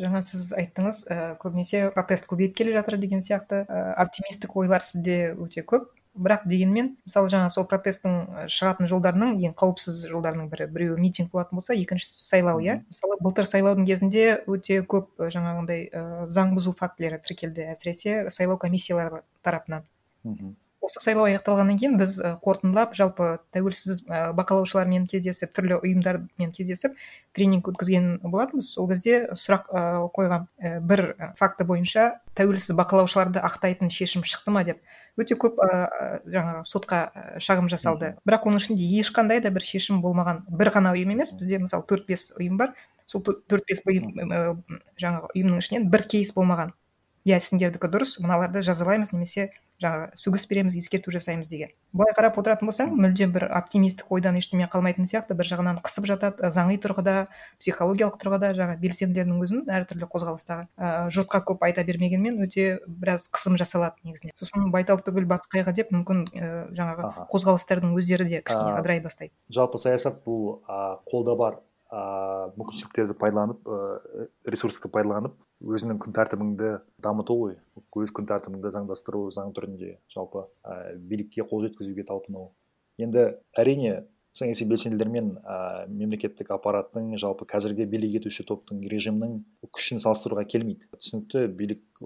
[0.00, 3.64] Жаңа сіз айттыңыз і көбінесе протест көбейіп келе жатыр деген сияқты.
[3.64, 5.90] І оптимистік ойлар сізде өте көп.
[6.10, 11.60] Бірақ дегенмен мысалы жаңа сол протесттің шығатын жолдарының ең қауіпсіз жолдарының бірі біреуі митинг болатын
[11.60, 12.80] болса екіншісі сайлау иә?
[12.90, 15.86] Мысалы былтыр сайлаудың кезінде өте көп жаңағындай
[16.26, 19.86] заң бұзу фактілері тіркелді әсіресе сайлау комиссиялары тарапынан.
[20.80, 26.96] Осы сайлау аяқталғаннан кейін біз і қорытындылап жалпы тәуелсіз і бақылаушылармен кездесіп түрлі ұйымдармен кездесіп
[27.36, 28.70] тренинг өткізген болатынбыз.
[28.74, 31.04] Сол кезде сұрақ і бір
[31.38, 32.06] факті бойынша
[32.38, 34.80] тәуелсіз бақылаушыларды ақтайтын шешім шықты ма деп
[35.20, 37.00] өте көп ііі жаңағы сотқа
[37.42, 38.14] шағым жасалды.
[38.24, 41.34] Бірақ оның ішінде ешқандай да бір шешім болмаған бір ғана ұйым емес.
[41.36, 42.72] Бізде мысалы төрт бес ұйым бар.
[43.06, 44.14] Сол төрт бес ұйым
[44.96, 46.72] жаңағы ұйымның ішінен бір кейс болмаған.
[47.28, 49.50] Иә сендердікі дұрыс мыналарды жазалаймыз немесе
[49.80, 51.70] жаңағы сөгіс береміз ескерту жасаймыз деген.
[51.96, 56.50] Былай қарап отыратын болсаң мүлдем бір оптимистік ойдан ештеме қалмайтын сияқты бір жағынан қысып жатады
[56.54, 57.14] заңи тұрғыда
[57.62, 63.56] психологиялық тұрғыда жаңа белсенділердің өзін әртүрлі қозғалыстағы ыыы жұртқа көп айта бермегенмен өте біраз қысым
[63.60, 64.36] жасалады негізінен.
[64.38, 69.32] Сосын байтал түгіл бас қайғы деп мүмкін і жаңағы қозғалыстардың өздері де кішкене ыдырай бастайды.
[69.48, 71.60] жалпы саясат бұл а, қолда бар.
[71.90, 76.70] А, мүмкіншіліктерді пайдаланып ә, ресурсты пайдаланып өзіңнің күн тәртібіңді
[77.02, 77.58] дамыту ғой.
[78.00, 82.50] Өз күн тәртібіңді заңдастыру заң түрінде жалпы ә, билікке қол жеткізуге талпыну.
[83.02, 83.26] Енді
[83.58, 85.30] әрине саяси белсенділер мен
[85.90, 89.40] мемлекеттік аппараттың жалпы қазіргі билік етуші топтың режимнің
[89.74, 90.86] күшін салыстыруға келмейді.
[90.94, 92.02] Түсінікті билік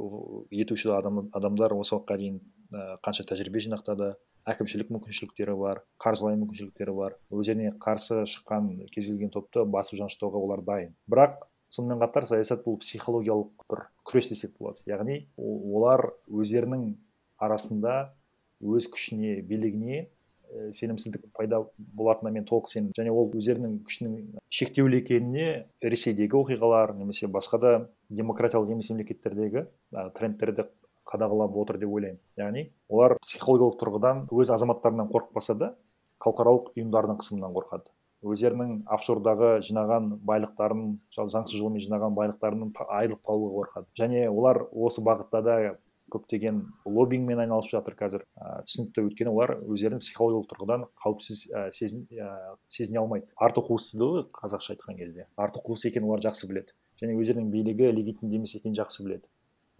[0.50, 2.40] етуші адам, адамдар осы уақытқа дейін
[2.74, 4.10] ә, қанша тәжірибе жинақтады
[4.50, 7.16] әкімшілік мүмкіншіліктері бар қаржылай мүмкіншіліктері бар.
[7.32, 10.92] Өздеріне қарсы шыққан кез келген топты басып жаныштауға олар дайын.
[11.08, 14.82] Бірақ сонымен қатар саясат бұл психологиялық бір күрес десек болады.
[14.90, 16.90] Яғни олар өздерінің
[17.40, 18.12] арасында
[18.64, 20.04] өз күшіне билігіне
[20.72, 25.48] сенімсіздік пайда болатынына мен толық сенемін және ол өздерінің күшінің шектеулі екеніне
[25.82, 27.72] ресейдегі оқиғалар немесе басқа да
[28.10, 30.68] демократиялық емес мемлекеттердегі а, трендтерді
[31.08, 32.20] қадағалап отыр деп ойлаймын.
[32.38, 35.74] Яғни олар психологиялық тұрғыдан өз азаматтарынан қорықпаса да
[36.24, 37.92] халықаралық ұйымдардың қысымынан қорқады.
[38.24, 43.86] Өздерінің офшордағы жинаған байлықтарын заңсыз жолмен жинаған байлықтарының та- айырылып қалуға қорқады.
[44.00, 45.56] Және олар осы бағытта да
[46.14, 48.24] көптеген лоббингмен айналысып жатыр қазір.
[48.38, 53.28] Ә, түсінікті өйткені олар өздерін психологиялық тұрғыдан қауіпсіз ә, сезін, ә, сезіне алмайды.
[53.36, 55.26] Арты қуыс дейді ғой қазақша айтқан кезде.
[55.36, 56.72] Арты қуыс екенін олар жақсы біледі.
[57.02, 59.28] Және өздерінің билігі легитимді емес екенін жақсы біледі.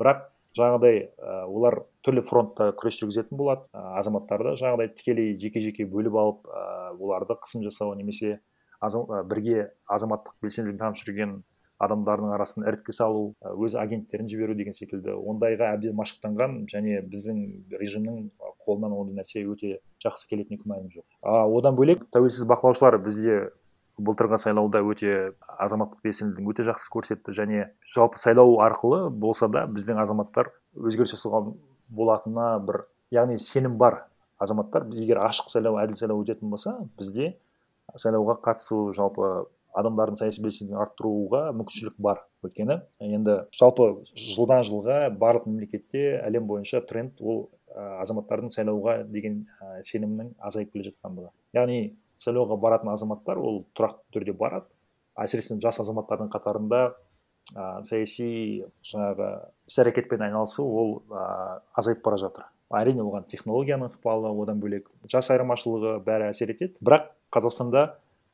[0.01, 0.25] Бірақ
[0.57, 3.67] жаңағыдай ә, олар түрлі фронтта күрес жүргізетін болады.
[3.73, 8.39] Ә, азаматтарды жаңағыдай тікелей жеке жеке бөліп алып ә, оларды қысым жасау немесе
[8.81, 11.43] азам- бірге азаматтық белсенділігін танып жүрген
[11.85, 17.41] адамдардың арасын іріткі салу өз агенттерін жіберу деген секілді ондайға әбден машықтанған және біздің
[17.81, 18.31] режимнің
[18.65, 21.05] қолынан ондай нәрсе өте жақсы келетініне күмәнім жоқ.
[21.21, 23.51] А, одан бөлек тәуелсіз бақылаушылар бізде
[23.99, 27.35] былтырғы сайлауда өте азаматтық белсенділігін өте жақсы көрсетті.
[27.37, 31.55] Және жалпы сайлау арқылы болса да біздің азаматтар өзгеріс жасауға
[31.89, 32.83] болатынына бір
[33.15, 34.05] яғни сенім бар
[34.39, 34.89] азаматтар.
[34.99, 37.35] Егер ашық сайлау әділ сайлау өтетін болса бізде
[37.95, 42.81] сайлауға қатысу жалпы адамдардың саяси белсенділігін арттыруға мүмкіншілік бар өйткені.
[43.03, 49.83] Енді жалпы жылдан жылға барлық мемлекетте әлем бойынша тренд ол ә, азаматтардың сайлауға деген ә,
[49.83, 51.33] сенімнің азайып келе жатқандығы.
[51.59, 51.81] Яғни
[52.21, 54.69] сайлауға баратын азаматтар ол тұрақты түрде барады.
[55.21, 56.81] Әсіресе жас азаматтардың қатарында
[57.55, 59.29] ә, саяси жаңағы
[59.71, 62.49] іс әрекетпен айналысу ол ә, азайып бара жатыр.
[62.75, 66.81] Әрине оған технологияның ықпалы одан бөлек жас айырмашылығы бәрі әсер етеді.
[66.83, 67.85] Бірақ қазақстанда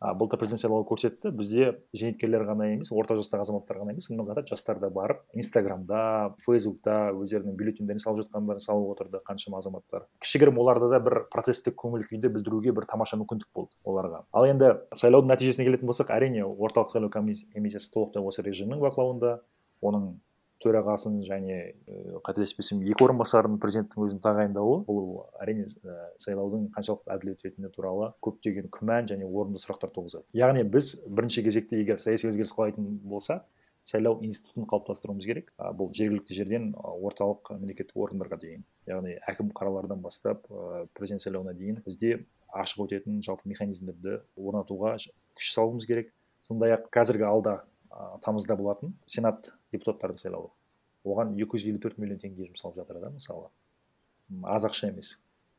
[0.01, 1.31] а, былтыр президент сайлауы көрсетті.
[1.37, 6.35] Бізде зейнеткерлер ғана емес орта жастағы азаматтар ғана емес сонымен қатар жастар да барып инстаграмда
[6.45, 10.09] фейсбукта өздерінің бюллетендерін салып жатқандарын салып отырды қаншама азаматтар.
[10.25, 14.25] Кішігірім оларда да бір протесттік көңіл күйді білдіруге бір тамаша мүмкіндік болды оларға.
[14.33, 19.39] Ал енді сайлаудың нәтижесіне келетін болсақ әрине орталық сайлау комисс- комиссиясы толықтай осы режимнің бақылауында.
[19.81, 20.11] Оның
[20.61, 21.59] төрағасын және
[21.89, 24.81] і қателеспесем екі орынбасарын президенттің өзінің тағайындауы.
[24.89, 30.29] Бұл әрине і сайлаудың қаншалықты әділ өтетіні туралы көптеген күмән және орынды сұрақтар туғызады.
[30.37, 33.41] Яғни біз бірінші кезекте егер саяси өзгеріс қалайтын болса
[33.83, 35.55] сайлау институтын қалыптастыруымыз керек.
[35.57, 38.65] Бұл жергілікті жерден орталық мемлекеттік органдарға дейін.
[38.91, 45.53] Яғни әкім қаралардан бастап ә, президент сайлауына дейін бізде ашық өтетін жалпы механизмдерді орнатуға күш
[45.55, 46.13] салуымыз керек.
[46.45, 47.61] Сондай ақ қазіргі алда
[48.25, 50.51] тамызда болатын сенат депутаттарын сайлауы
[51.05, 53.49] оған 254 миллион теңге жұмсалып жатыр да мысалы
[54.45, 55.17] аз ақша емес.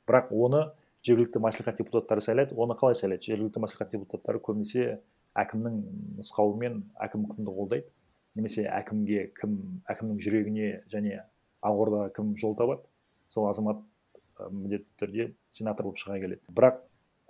[0.07, 0.61] Бірақ оны
[1.05, 3.25] жергілікті мәслихат депутаттары сайлайды оны қалай сайлайды?
[3.27, 5.01] Жергілікті мәслихат депутаттары көбінесе
[5.37, 5.81] әкімнің
[6.19, 7.89] нұсқауымен әкім кімді қолдайды
[8.35, 9.57] немесе әкімге кім
[9.91, 11.23] әкімнің жүрегіне және
[11.65, 12.85] ақордаға кім жол табады.
[13.27, 13.81] Сол азамат
[14.49, 16.41] міндетті түрде сенатор болып шыға келеді.
[16.51, 16.81] Бірақ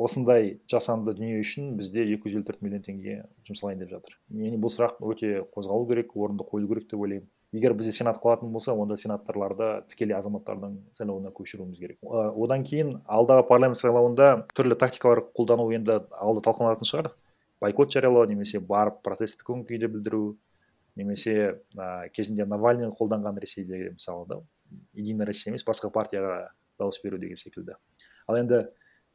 [0.05, 4.17] осындай жасанды дүние үшін бізде 254 миллион теңге жұмсалайын деп жатыр.
[4.33, 7.27] Яғни бұл сұрақ өте қозғалу керек орынды қойылу керек деп ойлаймын.
[7.51, 11.97] Егер бізде сенат қалатын болса онда сенаторларды тікелей азаматтардың сайлауына көшіруіміз керек.
[12.01, 17.11] Одан кейін алдағы парламент сайлауында түрлі тактикалар қолдану енді алда талқыланатын шығар.
[17.61, 20.23] Бойкот жариялау немесе барып протесттік көңіл күйді білдіру
[20.95, 21.35] немесе
[21.75, 24.39] ә, кезінде навальный қолданған ресейдегі мысалы да
[24.95, 27.75] единая россия емес басқа партияға дауыс беру деген секілді.
[28.27, 28.63] Ал енді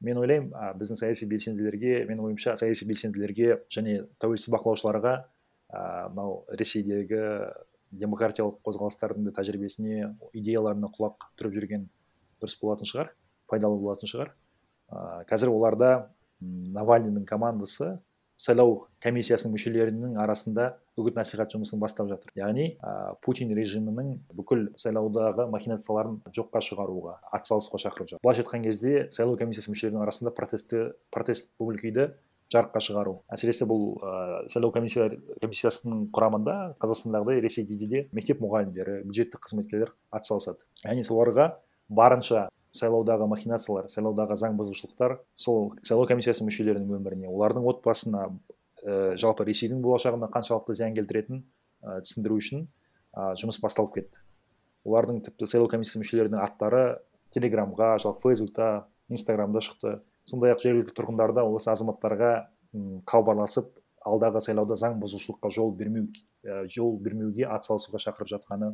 [0.04, 7.22] мен ойлаймын біздің саяси белсенділерге менің ойымша саяси белсенділерге және тәуелсіз бақылаушыларға а, мынау ресейдегі
[7.96, 11.86] демократиялық қозғалыстардың да тәжірибесіне идеяларына құлақ түріп жүрген
[12.42, 13.12] дұрыс болатын шығар
[13.50, 14.32] пайдалы болатын шығар.
[14.88, 15.90] А, қазір оларда
[16.42, 17.96] м, навальныйдың командасы
[18.36, 20.68] сайлау комиссиясының мүшелерінің арасында
[21.00, 22.30] үгіт насихат жұмысын бастап жатыр.
[22.36, 28.22] Яғни а, путин режимінің бүкіл сайлаудағы махинацияларын жоққа шығаруға атсалысуға шақырып жатыр.
[28.24, 30.82] Былайша айтқан кезде сайлау комиссиясы мүшелерінің арасында протестті
[31.14, 32.08] протест көңіл күйді
[32.52, 33.14] жарыққа шығару.
[33.32, 35.08] Әсіресе бұл ә, сайлау комиссия,
[35.42, 40.62] комиссиясының құрамында қазақстандағыдай ресейде де мектеп мұғалімдері бюджеттік қызметкерлер атсалысады.
[40.84, 41.54] Яғни соларға
[41.88, 42.46] барынша
[42.76, 48.28] сайлаудағы махинациялар сайлаудағы заң бұзушылықтар сол сайлау комиссиясы мүшелерінің өміріне олардың отбасына
[48.86, 52.66] ә, жалпы ресейдің болашағына қаншалықты зиян келтіретінін ә, түсіндіру үшін
[53.16, 54.22] ә, жұмыс басталып кетті.
[54.86, 56.84] Олардың тіпті сайлау комиссиясы мүшелерінің аттары
[57.34, 59.98] телеграмға жалпы фейсбукта инстаграмда шықты.
[60.26, 62.32] Сондай ақ жергілікті тұрғындар да осы азаматтарға
[63.10, 63.72] хабарласып
[64.06, 66.06] алдағы сайлауда заң бұзушылыққа жол бермеу
[66.44, 68.72] ә, жол бермеуге атсалысуға шақырып жатқаны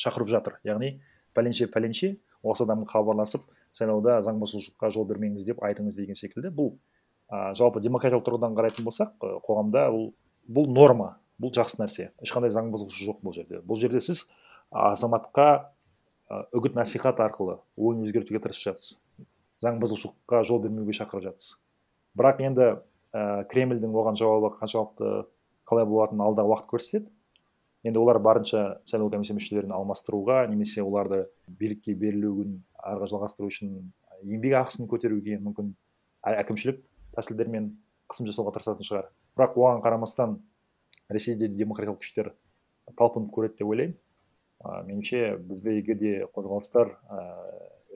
[0.00, 0.58] шақырып жатыр.
[0.64, 1.00] Яғни
[1.36, 6.52] пәленше пәленше осы адамға хабарласып сайлауда заң бұзушылыққа жол бермеңіз деп айтыңыз деген секілді.
[6.54, 6.72] Бұл
[7.28, 9.16] а, жалпы демократиялық тұрғыдан қарайтын болсақ
[9.46, 10.10] қоғамда бұл
[10.50, 11.10] бұл норма
[11.40, 12.10] бұл жақсы нәрсе.
[12.24, 13.60] Ешқандай заң бұзушылық жоқ бұл жерде.
[13.64, 14.26] Бұл жерде сіз
[14.70, 15.68] азаматқа
[16.54, 18.98] үгіт насихат арқылы ойын өзгертуге тырысып жатсыз
[19.62, 21.56] заң бұзушылыққа жол бермеуге шақырып жатсыз
[22.18, 22.66] бірақ енді
[23.14, 25.10] ә, кремльдің оған жауабы қаншалықты
[25.68, 27.10] қалай болатынын алдағы уақыт көрсетеді.
[27.84, 33.72] Енді олар барынша сайлау комиссия мүшелерін алмастыруға немесе оларды билікке берілуін арға жалғастыру үшін
[34.24, 35.72] еңбек ақысын көтеруге мүмкін
[36.26, 36.82] ә- әкімшілік
[37.16, 37.72] тәсілдермен
[38.10, 39.08] қысым жасауға тырысатын шығар.
[39.38, 40.36] Бірақ оған қарамастан
[41.08, 42.32] ресейде демократиялық күштер
[42.98, 43.96] талпынып көреді деп ойлаймын.
[44.60, 47.20] А, меніңше біздегі де қозғалыстар а,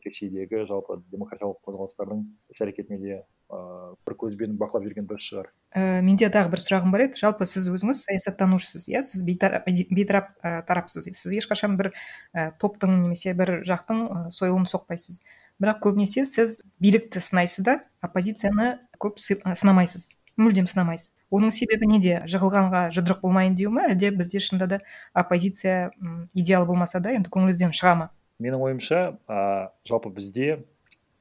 [0.04, 3.18] ресейдегі жалпы демократиялық қозғалыстардың іс әрекетіне де
[3.54, 5.50] а, бір көзбен бақылап жүрген дұрыс шығар.
[5.74, 7.20] Ә, менде тағы бір сұрағым бар еді.
[7.22, 9.04] Жалпы сіз өзіңіз саясаттанушысыз иә?
[9.06, 11.92] Сіз бейтарап, бейтарап ә, тарапсыз сіз ешқашан бір
[12.34, 15.22] ә, топтың немесе бір жақтың ә, сойылын соқпайсыз.
[15.62, 21.12] Бірақ көбінесе сіз билікті сынайсыз да оппозицияны көп сы- ә, сынамайсыз мүлдем сынамайсыз.
[21.30, 22.16] Оның себебі неде?
[22.26, 23.84] Жығылғанға жұдырық болмайын деу ма?
[23.92, 24.78] Әлде бізде шынында да
[25.14, 25.92] оппозиция
[26.34, 28.08] идеал болмаса да енді көңіліңізден шыға ма?
[28.42, 29.00] Менің ойымша
[29.30, 30.64] а, жалпы бізде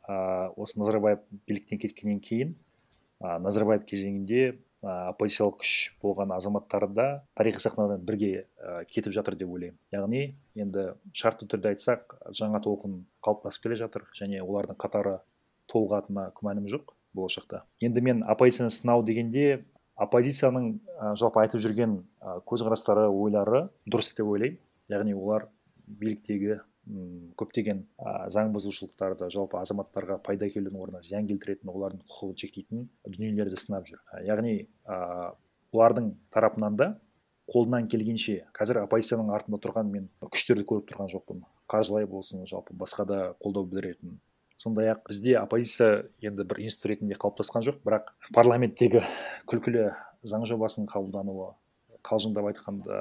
[0.07, 2.55] а, осы назарбаев биліктен кеткеннен кейін
[3.19, 5.73] а, назарбаев кезеңінде а, оппозициялық күш
[6.03, 9.79] болған азаматтар да тарихи сахнадан бірге а, кетіп жатыр деп ойлаймын.
[9.95, 10.23] Яғни
[10.59, 15.19] енді шартты түрде айтсақ жаңа толқын қалыптасып келе жатыр және олардың қатары
[15.71, 17.63] толығатынына күмәнім жоқ болашақта.
[17.79, 19.63] Енді мен оппозицияны сынау дегенде
[19.95, 20.73] оппозицияның
[21.19, 21.99] жалпы айтып жүрген
[22.49, 24.59] көзқарастары ойлары дұрыс деп ойлаймын.
[24.91, 25.47] Яғни олар
[25.87, 32.37] биліктегі м, көптеген а, заң бұзушылықтарды жалпы азаматтарға пайда әкелудің орнына зиян келтіретін олардың құқығын
[32.43, 34.01] шектейтін дүниелерді сынап жүр.
[34.27, 34.55] Яғни
[34.85, 35.33] а,
[35.73, 36.89] олардың тарапынан да
[37.51, 41.41] қолынан келгенше қазір оппозицияның артында тұрған мен күштерді көріп тұрған жоқпын.
[41.71, 44.19] Қаржылай болсын жалпы басқа да қолдау білдіретін.
[44.55, 49.01] Сондай ақ бізде оппозиция енді бір институт ретінде қалыптасқан жоқ бірақ парламенттегі
[49.49, 49.89] күлкілі
[50.23, 51.49] заң жобасының қабылдануы
[52.05, 52.99] қалжыңдап айтқанда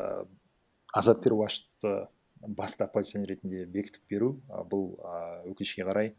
[0.97, 2.09] азат перуашевті
[2.43, 4.31] басты оппозиционер ретінде бекітіп беру
[4.71, 6.13] бұл а, өкінішке қарай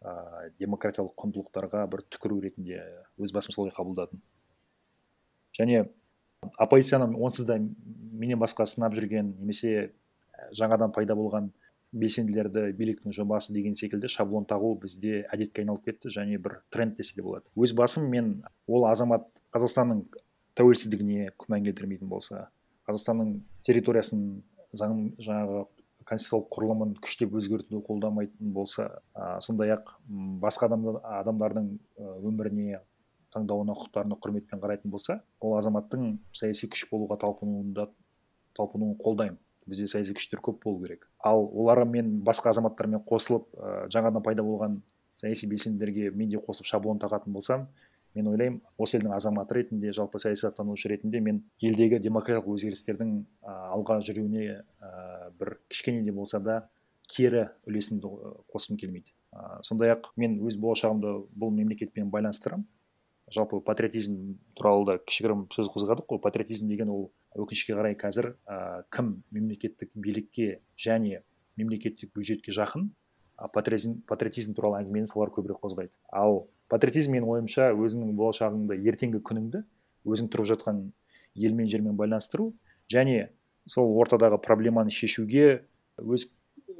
[0.00, 2.82] а, демократиялық құндылықтарға бір түкіру ретінде
[3.18, 4.20] өз басым солай қабылдадым.
[5.58, 5.88] Және
[6.56, 9.90] оппозицияны онсыз да менен басқа сынап жүрген немесе
[10.56, 11.50] жаңадан пайда болған
[11.92, 17.16] белсенділерді биліктің жобасы деген секілді шаблон тағу бізде әдетке айналып кетті және бір тренд десе
[17.16, 17.50] де болады.
[17.56, 20.04] Өз басым мен ол азамат қазақстанның
[20.54, 22.46] тәуелсіздігіне күмән келтірмейтін болса
[22.86, 24.42] қазақстанның территориясын
[24.76, 25.64] заң жаңағы
[26.08, 29.92] конституциялық құрылымын күштеп өзгертуді қолдамайтын болса а, сондай ақ
[30.42, 32.80] басқа адамдар, адамдардың ә, өміріне
[33.34, 37.86] таңдауына құқықтарына құрметпен қарайтын болса ол азаматтың саяси күш болуға талпынуында
[38.58, 39.38] талпынуын қолдаймын.
[39.70, 41.04] Бізде саяси күштер көп болу керек.
[41.22, 44.80] Ал оларға мен басқа азаматтармен қосылып ә, жаңадан пайда болған
[45.20, 47.68] саяси белсенділерге мен де қосып шаблон тағатын болсам
[48.14, 53.14] мен ойлаймын осы елдің азаматы ретінде жалпы саясаттанушы ретінде мен елдегі демократиялық өзгерістердің
[53.46, 54.60] алға жүруіне
[55.38, 56.60] бір кішкене де болса да
[57.10, 58.10] кері үлесімді
[58.52, 59.12] қосқым келмейді.
[59.66, 62.66] Сондай ақ мен өз болашағымды бұл мемлекетпен байланыстырамын.
[63.30, 66.20] Жалпы патриотизм туралы да кішігірім сөз қозғадық қой.
[66.22, 71.22] Патриотизм деген ол өкінішке қарай қазір а, кім мемлекеттік билікке және
[71.58, 72.88] мемлекеттік бюджетке жақын
[73.54, 75.94] патриотизм, патриотизм туралы әңгімені солар көбірек қозғайды.
[76.10, 79.62] Ал патриотизм менің ойымша өзіңнің болашағыңды ертеңгі күніңді
[80.06, 80.84] өзің тұрып жатқан
[81.34, 82.52] елмен жермен байланыстыру
[82.92, 83.30] және
[83.66, 85.64] сол ортадағы проблеманы шешуге
[85.98, 86.30] өз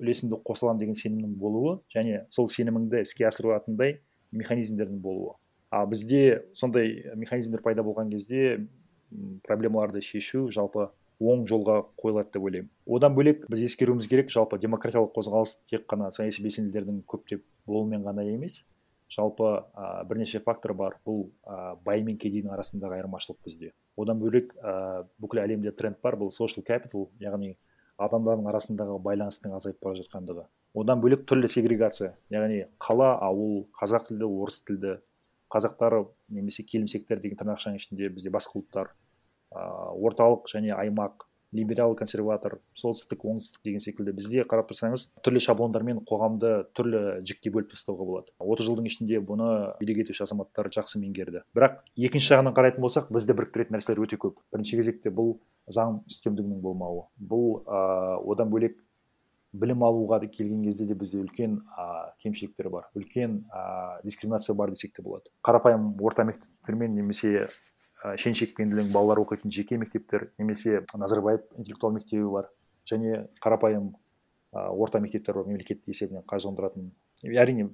[0.01, 3.99] үлесімді қоса аламын деген сенімнің болуы және сол сеніміңді іске асырылатындай
[4.33, 5.35] механизмдердің болуы.
[5.71, 8.67] А бізде сондай механизмдер пайда болған кезде
[9.47, 10.89] проблемаларды шешу жалпы
[11.21, 12.71] оң жолға қойылады деп ойлаймын.
[12.87, 18.25] Одан бөлек біз ескеруіміз керек жалпы демократиялық қозғалыс тек қана саяси белсенділердің көптеп болуымен ғана
[18.25, 18.63] емес
[19.11, 20.97] жалпы а, бірнеше фактор бар.
[21.07, 23.73] Бұл а, бай мен кедейдің арасындағы айырмашылық бізде.
[23.99, 26.17] Одан бөлек а, бүкіл әлемде тренд бар.
[26.21, 27.57] Бұл social capital яғни
[28.01, 30.47] адамдардың арасындағы байланыстың азайып бара жатқандығы.
[30.81, 34.99] Одан бөлек түрлі сегрегация яғни қала ауыл қазақ тілді орыс тілді
[35.51, 38.93] қазақтар немесе келімсектер деген тырнақшаның ішінде бізде басқа ұлттар
[39.51, 44.15] а, орталық және аймақ либерал консерватор солтүстік оңтүстік деген секілді.
[44.17, 48.35] Бізде қарап тұрсаңыз түрлі шаблондармен қоғамды түрлі жікке бөліп тастауға болады.
[48.39, 49.49] Отыз жылдың ішінде бұны
[49.81, 51.43] билік етуші азаматтар жақсы меңгерді.
[51.57, 54.39] Бірақ екінші жағынан қарайтын болсақ бізді біріктіретін нәрселер өте көп.
[54.55, 55.41] Бірінші кезекте бұл
[55.71, 57.09] заң үстемдігінің болмауы.
[57.19, 58.79] Бұл а, одан бөлек
[59.53, 62.87] білім алуға келген кезде де бізде үлкен а, кемшіліктер бар.
[62.95, 65.31] Үлкен а, дискриминация бар десек те болады.
[65.47, 67.49] Қарапайым орта мектептермен немесе
[68.17, 72.49] шен шекпенділің балалар оқитын жеке мектептер немесе назарбаев интеллектуал мектебі бар
[72.89, 73.93] және қарапайым
[74.53, 76.91] а, орта мектептер бар мемлекет есебінен қаржыландыратын.
[77.25, 77.69] Әрине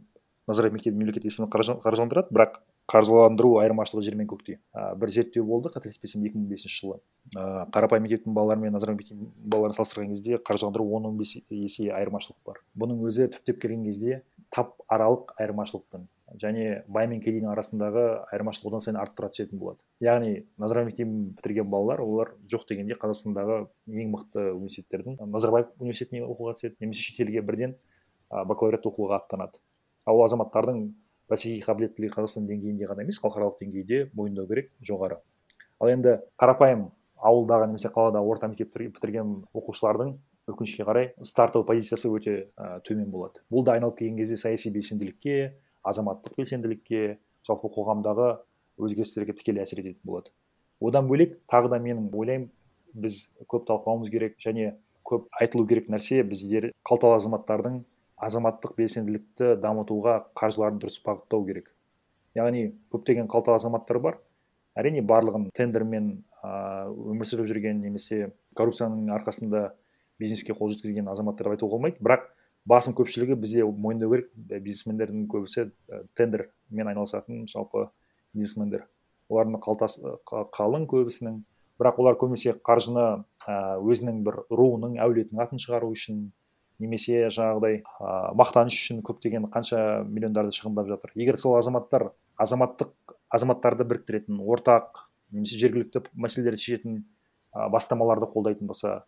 [0.46, 2.58] назарбаев мектебі мемлекет есебінен қаржы- қаржыландырады бірақ
[2.90, 4.58] қаржыландыру айырмашылығы жер мен көктей.
[4.72, 6.98] А, бір зерттеу болды қателеспесем екі мың бесінші жылы.
[7.36, 11.90] А, қарапайым мектептің балалары мен назарбаев мектебінің балаларын салыстырған кезде қаржыландыру он он бес есе
[11.90, 12.60] айырмашылық бар.
[12.78, 18.82] Бұның өзі түптеп келген кезде тап аралық айырмашылықтың және бай мен кедейдің арасындағы айырмашылық одан
[18.84, 19.84] сайын арттыра түсетін болады.
[20.02, 26.56] Яғни назарбаев мектебін бітірген балалар олар жоқ дегенде қазақстандағы ең мықты университеттердің назарбаев университетіне оқуға
[26.58, 27.76] түседі немесе шетелге бірден
[28.30, 29.62] бакалавриат оқуға аттанады.
[30.06, 30.82] Ал азаматтардың
[31.30, 35.20] бәсекеге қабілеттілігі қазақстан деңгейінде ғана емес халықаралық деңгейде мойындау керек жоғары.
[35.80, 40.16] Ал енді қарапайым ауылдағы немесе қалада орта мектеп бітірген оқушылардың
[40.46, 43.42] өкінішке қарай стартовый позициясы өте ә, төмен болады.
[43.50, 45.56] Бұл да айналып келген кезде саяси белсенділікке
[45.86, 48.32] азаматтық белсенділікке жалпы қоғамдағы
[48.82, 50.32] өзгерістерге тікелей әсер ететін болады.
[50.80, 52.50] Одан бөлек тағы да менің ойлаймын
[52.96, 54.74] біз көп талқылауымыз керек және
[55.06, 57.80] көп айтылу керек нәрсе біздер қалталы азаматтардың
[58.16, 61.72] азаматтық белсенділікті дамытуға қаржыларын дұрыс бағыттау керек.
[62.36, 64.18] Яғни көптеген қалталы азаматтар бар
[64.76, 66.10] әрине барлығын тендермен
[66.44, 69.70] өмір сүріп жүрген немесе коррупцияның арқасында
[70.20, 72.00] бизнеске қол жеткізген азаматтар деп айтуға болмайды.
[72.00, 72.28] Бірақ
[72.66, 75.70] басым көпшілігі бізде мойындау керек бизнесмендердің көбісі
[76.18, 77.88] тендермен айналысатын жалпы
[78.34, 78.86] бизнесмендер.
[79.30, 81.40] Олардың қалтасы қа- қалың көбісінің
[81.80, 86.30] бірақ олар көбінесе қаржыны өзінің бір руының әулетінің атын шығару үшін
[86.78, 91.12] немесе жаңағыдай а, мақтаныш үшін көптеген қанша миллиондарды шығындап жатыр.
[91.16, 92.92] Егер сол азаматтар азаматтық
[93.32, 96.98] азаматтарды біріктіретін ортақ немесе жергілікті мәселелерді шешетін
[97.72, 99.06] бастамаларды қолдайтын болса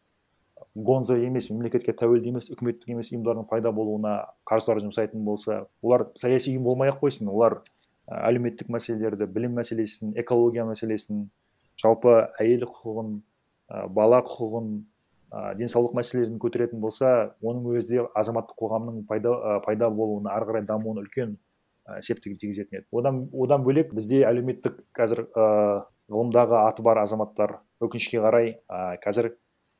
[0.74, 4.14] гонза емес мемлекетке тәуелді емес үкіметтік емес ұйымдардың пайда болуына
[4.48, 7.30] қаржылар жұмсайтын болса олар саяси ұйым болмай ақ қойсын.
[7.30, 7.60] Олар
[8.08, 11.26] әлеуметтік мәселелерді білім мәселесін экология мәселесін
[11.78, 13.10] жалпы әйел құқығын
[13.68, 14.70] ә, бала құқығын
[15.30, 20.48] ә, денсаулық мәселелерін көтеретін болса оның өзі де азаматтық қоғамның пайда, ә, пайда болуына ары
[20.48, 21.36] қарай дамуына үлкен
[21.86, 22.88] ә, септігін тигізетін еді.
[22.92, 25.26] Одан, одан бөлек бізде әлеуметтік қазір
[26.08, 28.54] ғылымдағы аты бар азаматтар өкінішке қарай
[29.04, 29.34] қазір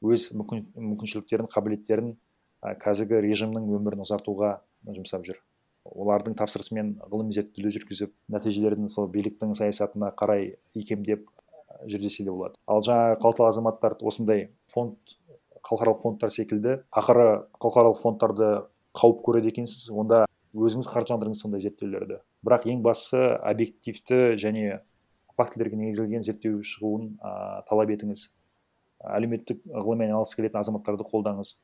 [0.05, 2.13] өз мүмкін, мүмкіншіліктерін қабілеттерін
[2.63, 4.59] ә, қазіргі режимнің өмірін ұзартуға
[4.95, 5.41] жұмсап жүр.
[5.89, 11.27] Олардың тапсырысымен ғылыми зерттеулер жүргізіп нәтижелерін сол биліктің саясатына қарай икемдеп
[11.89, 12.59] жүр десе де болады.
[12.67, 15.17] Ал жаңағы қалталы азаматтар осындай фонд
[15.65, 18.51] халықаралық фондтар секілді ақыры халықаралық фондтарды
[18.99, 20.25] қауіп көреді екенсіз онда
[20.57, 22.21] өзіңіз қаржыландырыңыз сондай зерттеулерді.
[22.45, 24.81] Бірақ ең бастысы объективті және
[25.39, 28.29] фактілерге негізделген зерттеу шығуын ә, талап етіңіз.
[29.05, 31.55] Әлеуметтік ғылыммен айналысқысы келетін азаматтарды қолдаңыз.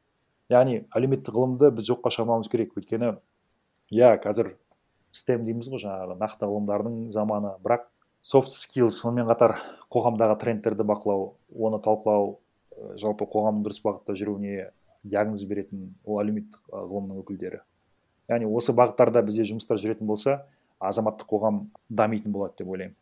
[0.52, 2.76] Яғни әлеуметтік ғылымды біз жоққа шығармауымыз керек.
[2.78, 3.16] Өйткені
[3.94, 4.54] иә қазір
[5.14, 7.54] стем дейміз ғой жаңағы нақты ғылымдардың заманы.
[7.64, 7.88] Бірақ
[8.24, 9.58] софт skills сонымен қатар
[9.92, 14.70] қоғамдағы трендтерді бақылау оны талқылау э, жалпы қоғамның дұрыс бағытта жүруіне
[15.04, 17.60] диагноз беретін ол әлеуметтік ы, ғылымның өкілдері.
[18.32, 20.44] Яғни осы бағыттарда бізде жұмыстар жүретін болса
[20.80, 22.96] азаматтық қоғам дамитын болады деп ойлаймын.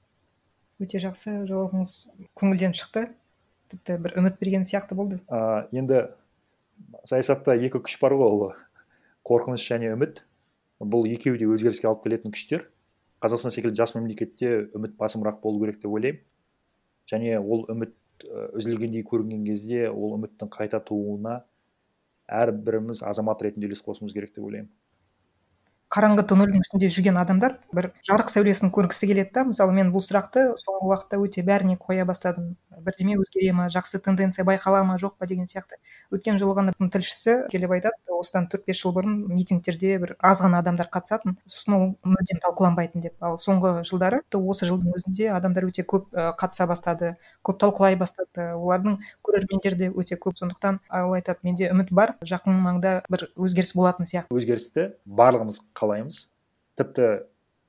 [0.83, 1.93] Өте жақсы жауабыңыз
[2.39, 3.07] көңілден шықты.
[3.73, 5.19] Тіпті бір үміт берген сияқты болды.
[5.29, 6.05] Ә, енді
[7.09, 8.55] саясатта екі күш бар ғой ол.
[9.29, 10.23] Қорқыныш және үміт.
[10.83, 12.69] Бұл екеуі де өзгеріске алып келетін күштер.
[13.23, 16.23] Қазақстан секілді жас мемлекетте үміт басымырақ болу керек деп ойлаймын.
[17.11, 17.95] Және ол үміт
[18.29, 21.43] үзілгендей көрінген кезде ол үміттің қайта тууына
[22.31, 24.71] әрбіріміз азамат ретінде үлес қосуымыз керек деп ойлаймын.
[25.93, 29.45] Қараңғы тоннельдің ішінде жүрген адамдар бір жарық сәулесін көргісі келеді да.
[29.45, 32.55] Мысалы мен бұл сұрақты соңғы уақытта өте бәріне қоя бастадым.
[32.81, 35.77] Бірдеме өзгере ма жақсы тенденция байқала ма жоқ па деген сияқты.
[36.11, 40.63] Өткен жолы ғана тілшісі келіп айтады осыдан төрт бес жыл бұрын митингтерде бір аз ғана
[40.63, 43.17] адамдар қатысатын сосын ол мүлдем талқыланбайтын деп.
[43.21, 48.53] Ал соңғы жылдары осы жылдың өзінде адамдар өте көп қатыса бастады көп талқылай бастады.
[48.57, 50.39] Олардың көрермендері де өте көп.
[50.39, 56.27] Сондықтан ол айтады менде үміт бар жақын маңда бір өзгеріс болатын сияқты өзгерісті барлығымыз қалаймыз.
[56.81, 57.27] Тіпті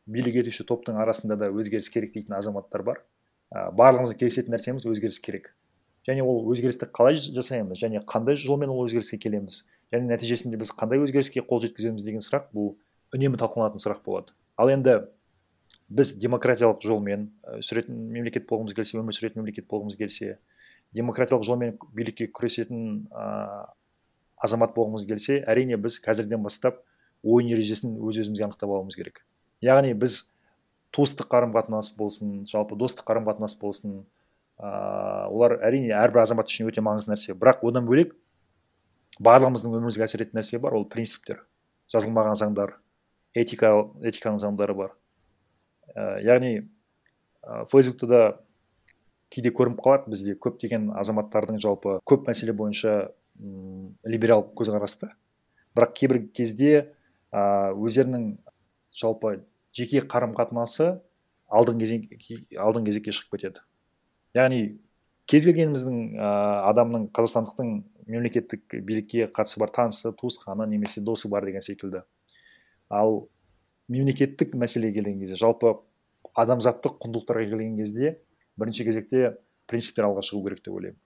[0.07, 3.03] билік етуші топтың арасында да өзгеріс керек дейтін азаматтар бар.
[3.53, 5.53] Ә, барлығымыз келісетін нәрсеміз өзгеріс керек.
[6.07, 10.99] Және ол өзгерісті қалай жасаймыз және қандай жолмен ол өзгеріске келеміз және нәтижесінде біз қандай
[10.99, 12.73] өзгеріске қол жеткіземіз деген сұрақ бұл
[13.15, 14.33] үнемі талқыланатын сұрақ болады.
[14.57, 14.97] Ал енді
[15.87, 17.29] біз демократиялық жолмен
[17.61, 20.39] сүретін мемлекет болғымыз келсе өмір сүретін мемлекет болғымыз келсе
[20.97, 23.69] демократиялық жолмен билікке күресетін ә,
[24.43, 26.81] азамат болғымыз келсе әрине біз қазірден бастап
[27.23, 29.23] ойын ережесін өз өзімізге анықтап алуымыз керек.
[29.63, 30.25] Яғни біз
[30.93, 34.03] туыстық қарым қатынас болсын жалпы достық қарым қатынас болсын
[34.61, 37.33] ыыы олар әрине әрбір азамат үшін өте маңызды нәрсе.
[37.33, 38.13] Бірақ одан бөлек
[39.19, 41.41] барлығымыздың өмірімізге әсер ететін нәрсе бар ол принциптер.
[41.91, 42.77] Жазылмаған заңдар
[43.33, 43.73] этика
[44.05, 44.93] этиканың заңдары бар.
[45.95, 46.53] Ә, яғни
[47.41, 48.21] ә, фейсбукта да
[49.33, 55.09] кейде көрініп қалады бізде көптеген азаматтардың жалпы көп мәселе бойынша м либерал көзқарасты
[55.73, 56.93] бірақ кейбір кезде
[57.31, 58.35] а, өздерінің
[58.93, 59.39] жалпы
[59.73, 60.99] жеке қарым қатынасы
[61.53, 61.99] алдыңғы
[62.57, 63.63] алдыңғы кезекке шығып кетеді.
[64.37, 64.61] Яғни
[65.29, 66.29] кез келгеніміздің ә,
[66.69, 67.73] адамның қазақстандықтың
[68.09, 72.03] мемлекеттік билікке қатысы бар танысы туысқаны немесе досы бар деген секілді.
[72.89, 73.27] Ал
[73.87, 75.75] мемлекеттік мәселеге келген кезде жалпы
[76.33, 78.17] адамзаттық құндылықтарға келген кезде
[78.57, 79.35] бірінші кезекте
[79.67, 80.99] принциптер алға шығу керек деп ойлаймын.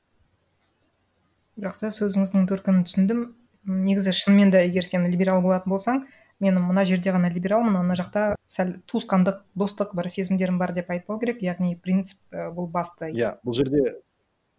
[1.57, 3.21] Жақсы сөзіңіздің төркінін түсіндім.
[3.67, 6.03] Негізі шынымен де егер сен либерал болатын болсаң
[6.43, 11.19] мен мына жерде ғана либералмын ана жақта сәл туысқандық достық бір сезімдерім бар деп айтпау
[11.19, 11.41] керек.
[11.41, 13.11] Яғни принцип і бұл басты.
[13.11, 13.97] Иә бұл жерде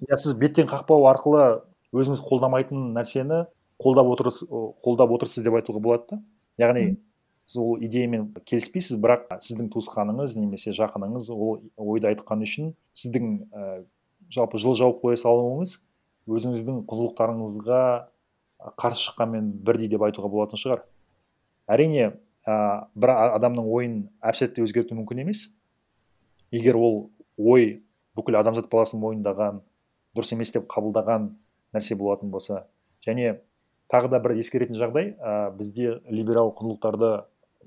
[0.04, 1.62] иә сіз беттен қақпау арқылы
[1.94, 3.44] өзіңіз қолдамайтын нәрсені
[3.82, 4.48] қолдап отырсыз
[4.84, 6.20] қолдап отырсыз деп айтуға болады да?
[6.58, 6.98] Яғни
[7.46, 13.68] сіз ол идеямен келіспейсіз бірақ сіздің туысқаныңыз немесе жақыныңыз ол ойды айтқаны үшін сіздің і
[14.34, 15.78] жалпы жыл жауып қоя салуыңыз
[16.28, 17.82] өзіңіздің құндылықтарыңызға
[18.76, 20.82] қарсы шыққанмен бірдей деп айтуға болатын шығар.
[21.68, 22.08] Әрине
[22.48, 22.54] ә,
[22.94, 25.48] бір адамның ойын әп сәтте өзгерту мүмкін емес.
[26.54, 27.82] Егер ол ой
[28.16, 29.60] бүкіл адамзат баласын мойындаған
[30.16, 31.30] дұрыс емес деп қабылдаған
[31.76, 32.64] нәрсе болатын болса
[33.04, 33.36] және
[33.92, 37.12] тағы да бір ескеретін жағдай ә, бізде либерал құндылықтарды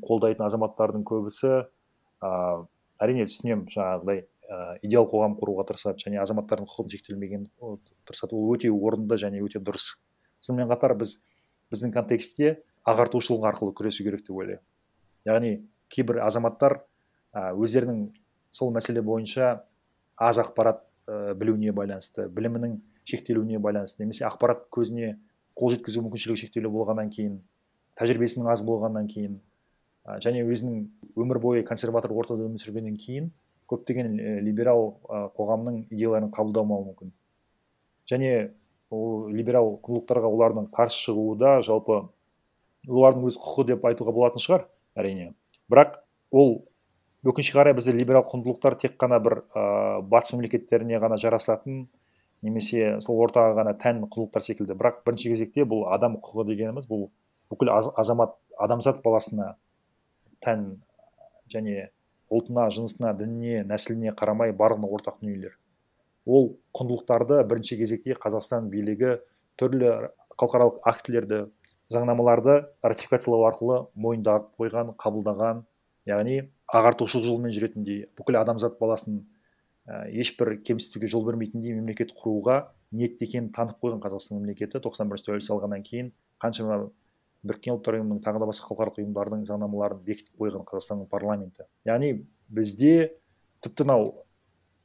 [0.06, 2.32] қолдайтын азаматтардың көбісі ә,
[3.02, 7.48] әрине түсінемін жаңағыдай ә, идеал қоғам құруға тырысады және азаматтардың құқығын шектелмеген
[8.06, 8.36] тырысады.
[8.36, 9.96] Ол өте орынды және өте дұрыс.
[10.42, 11.22] Сонымен қатар біз
[11.72, 12.58] біздің контекстте
[12.88, 14.64] ағартушылық арқылы күресу керек деп ойлаймын.
[15.26, 15.52] Яғни
[15.94, 16.80] кейбір азаматтар
[17.34, 18.08] ә, өздерінің
[18.52, 19.62] сол мәселе бойынша
[20.18, 25.18] аз ақпарат ә, білуіне байланысты білімінің шектелуіне байланысты немесе ақпарат көзіне
[25.58, 27.40] қол жеткізу мүмкіншілігі шектеулі болғаннан кейін
[28.00, 29.38] тәжірибесінің аз болғаннан кейін
[30.06, 30.88] ә, және өзінің
[31.22, 33.30] өмір бойы консерватор ортада өмір сүргеннен кейін
[33.72, 34.96] көптеген либерал
[35.38, 37.12] қоғамның идеяларын қабылдамауы мүмкін.
[38.12, 38.32] Және
[38.92, 42.02] ол либерал құндылықтарға олардың қарсы шығуы да жалпы
[42.88, 44.68] олардың өз құқы деп айтуға болатын шығар
[44.98, 45.32] әрине.
[45.72, 46.00] Бірақ
[46.32, 46.54] ол
[47.24, 51.88] өкінішке қарай бізде либерал құндылықтар тек қана бір ә, батыс мемлекеттеріне ғана жарасатын
[52.42, 54.78] немесе сол ортаға ғана тән құндылықтар секілді.
[54.78, 57.10] Бірақ бірінші кезекте бұл адам құқығы дегеніміз бұл
[57.54, 59.56] бүкіл азамат адамзат баласына
[60.42, 60.82] тән
[61.52, 61.92] және
[62.32, 65.58] ұлтына жынысына дініне нәсіліне қарамай барлығына ортақ дүниелер.
[66.26, 69.18] Ол құндылықтарды бірінші кезекте қазақстан билігі
[69.60, 69.92] түрлі
[70.40, 71.42] халықаралық актілерді
[71.92, 75.64] заңнамаларды ратификациялау арқылы мойындап қойған қабылдаған
[76.10, 76.38] яғни
[76.72, 79.22] ағартушылық жолмен жүретіндей бүкіл адамзат баласын
[79.86, 85.30] ә, ешбір кемсітуге жол бермейтіндей мемлекет құруға ниетті екенін танып қойған қазақстан мемлекеті тоқсан бірінші
[85.30, 86.12] тәуелсіз алғаннан кейін
[86.42, 86.82] қаншама
[87.48, 91.66] біріккен ұлттар ұйымының тағы да басқа халықаралық ұйымдардың заңнамаларын бекітіп қойған қазақстанның парламенті.
[91.90, 92.12] Яғни
[92.54, 93.16] бізде
[93.66, 94.12] тіпті мынау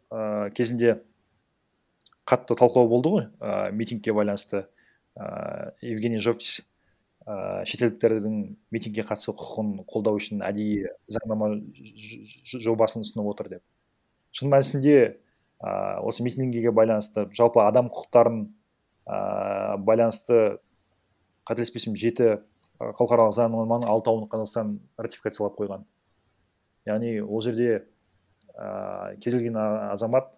[0.09, 1.03] ә, кезінде
[2.25, 4.65] қатты талқылау болды ғой ә, митингке байланысты
[5.17, 6.63] ә, евгений жовтис
[7.27, 8.37] ә, шетелдіктердің
[8.71, 11.51] митингке қатысу құқығын қолдау үшін әдейі заңнама
[12.63, 13.65] жобасын ұсынып отыр деп.
[14.31, 14.97] Шын мәнісінде
[15.59, 15.73] ә,
[16.07, 18.45] осы митингіге байланысты жалпы адам құқықтарын
[19.11, 20.61] ә, байланысты
[21.49, 22.39] қателеспесем жеті
[22.79, 25.85] халықаралық заңнаманың алтауын қазақстан ратификациялап қойған.
[26.87, 27.87] Яғни ол жерде
[28.55, 30.31] ә, кез келген азамат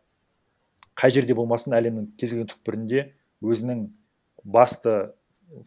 [0.99, 3.09] қай жерде болмасын әлемнің кез келген түкпірінде
[3.45, 3.89] өзінің
[4.45, 4.95] басты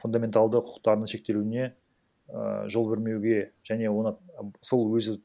[0.02, 4.16] фундаменталды құқықтарының шектелуіне ә, жол бермеуге және оны
[4.62, 5.18] сол өзі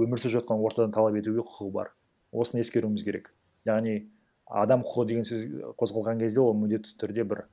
[0.00, 1.92] өмір сүріп жатқан ортадан талап етуге құқығы бар.
[2.32, 3.32] Осыны ескеруіміз керек.
[3.66, 4.08] Яғни
[4.46, 5.46] адам құқығы деген сөз
[5.80, 7.44] қозғалған кезде ол міндетті түрде бір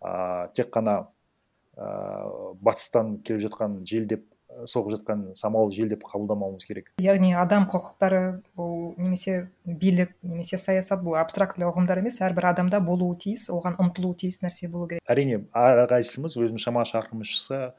[0.00, 0.96] ә, тек қана
[1.76, 4.26] ә, батыстан келіп жатқан жел деп
[4.68, 6.90] соғып жатқан самал жел деп қабылдамауымыз керек.
[7.02, 13.16] Яғни адам құқықтары бұл немесе билік немесе саясат бұл абстрактілі ұғымдар емес әрбір адамда болуы
[13.22, 15.02] тиіс оған ұмтылуы тиіс нәрсе болу керек.
[15.08, 17.72] Әрине әрқайсымыз өзіміз шама шарқымызша ыыы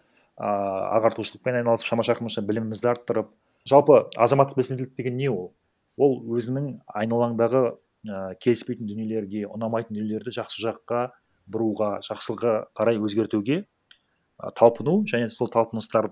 [0.97, 3.33] ағартушылықпен айналысып шама шарқымызша білімімізді арттырып
[3.69, 5.51] жалпы азаматтық белсенділік деген не ол?
[5.97, 7.61] Ол өзінің айналаңдағы
[8.09, 11.03] ә, келіспейтін дүниелерге ұнамайтын дүниелерді жақсы жаққа
[11.53, 13.63] бұруға жақсылыққа қарай өзгертуге
[14.57, 16.09] талпыну және сол талпыныстар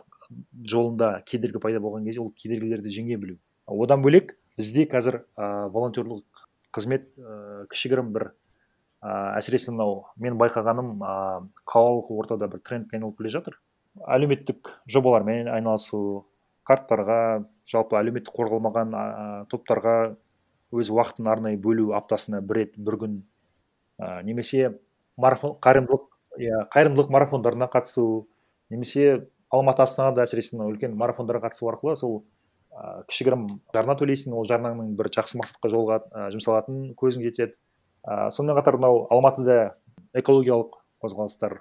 [0.74, 3.38] жолында кедергі пайда болған кезде ол кедергілерді жеңе білу.
[3.68, 6.46] Одан бөлек бізде қазір ә, волонтерлық
[6.76, 8.32] қызмет ә, кішігірім бір
[9.02, 11.16] ә, әсіресе мынау мен байқағаным ә,
[11.68, 13.58] қалалық ортада бір трендке айналып келе жатыр.
[14.08, 16.26] Әлеуметтік жобалармен айналысу
[16.68, 19.04] қарттарға жалпы әлеуметтік қорғалмаған ә,
[19.52, 19.98] топтарға
[20.72, 23.20] өз уақытын арнайы бөлу аптасына бір рет бір күн
[24.00, 24.78] ә, немесе
[25.18, 28.28] марафон қайырымдылық иә қайырымдылық марафондарына қатысу
[28.70, 32.22] немесе алматы астанада әсіресе мынау үлкен марафондарға қатысу арқылы сол
[32.72, 37.58] ә, кішігірім жарна төлейсің ол жарнаңның бір жақсы мақсатқа жолға ә, жұмсалатын көзің жетеді.
[38.08, 39.76] Ә, сонымен қатар мынау алматыда
[40.18, 41.60] экологиялық қозғалыстар.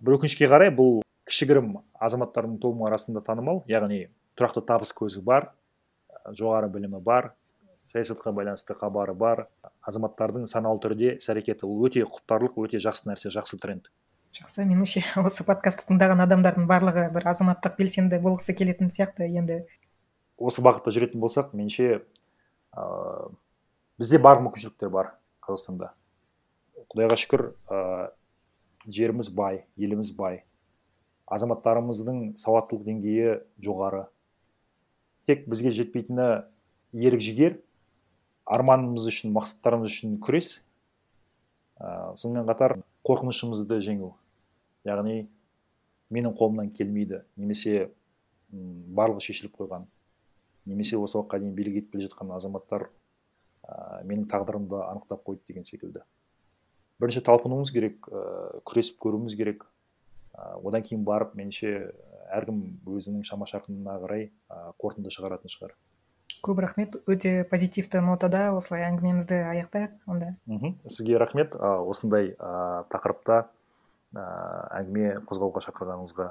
[0.00, 5.52] Бір өкінішке қарай бұл кішігірім азаматтардың тобы арасында танымал яғни тұрақты табыс көзі бар
[6.34, 7.32] жоғары білімі бар
[7.82, 9.48] саясатқа байланысты хабары бар.
[9.82, 13.90] Азаматтардың саналы түрде іс әрекеті ол өте құптарлық өте жақсы нәрсе жақсы тренд.
[14.32, 19.64] Жақсы меніңше осы подкастты тыңдаған адамдардың барлығы бір азаматтық белсенді болғысы келетін сияқты енді.
[20.38, 23.26] Осы бағытта жүретін болсақ меніңше ыыы
[24.00, 25.12] бізде барлық мүмкіншіліктер бар
[25.44, 25.90] қазақстанда.
[26.94, 28.08] Құдайға шүкір ыыы
[28.86, 30.44] жеріміз бай еліміз бай.
[31.32, 34.06] Азаматтарымыздың сауаттылық деңгейі жоғары.
[35.26, 36.30] Тек бізге жетпейтіні
[36.92, 37.60] ерік жігер
[38.44, 40.60] арманымыз үшін мақсаттарымыз үшін күрес.
[41.78, 44.12] Ә, сонымен қатар қорқынышымызды жеңу.
[44.86, 45.26] Яғни
[46.12, 47.22] менің қолымнан келмейді.
[47.36, 47.90] Немесе
[48.52, 49.86] м, барлығы шешіліп қойған.
[50.66, 52.88] Немесе осы уақытқа дейін билік етіп келе жатқан азаматтар
[53.62, 56.04] ә, менің тағдырымды анықтап қойды деген секілді.
[57.02, 59.66] Бірінші талпынуымыз керек ә, күресіп көруіміз керек.
[60.34, 61.72] Ә, одан кейін барып меніңше
[62.32, 65.74] әркім өзінің шама шарқына қарай ә, қорытынды шығаратын шығар.
[66.42, 66.96] Көп рахмет.
[67.06, 70.34] Өте позитивті нотада осылай әңгімемізді аяқтайық онда.
[70.50, 70.74] Мхм.
[70.88, 71.54] Сізге рахмет.
[71.56, 73.44] Осындай а, тақырыпта
[74.14, 74.24] а,
[74.80, 76.28] әңгіме қозғауға шақырғаныңызға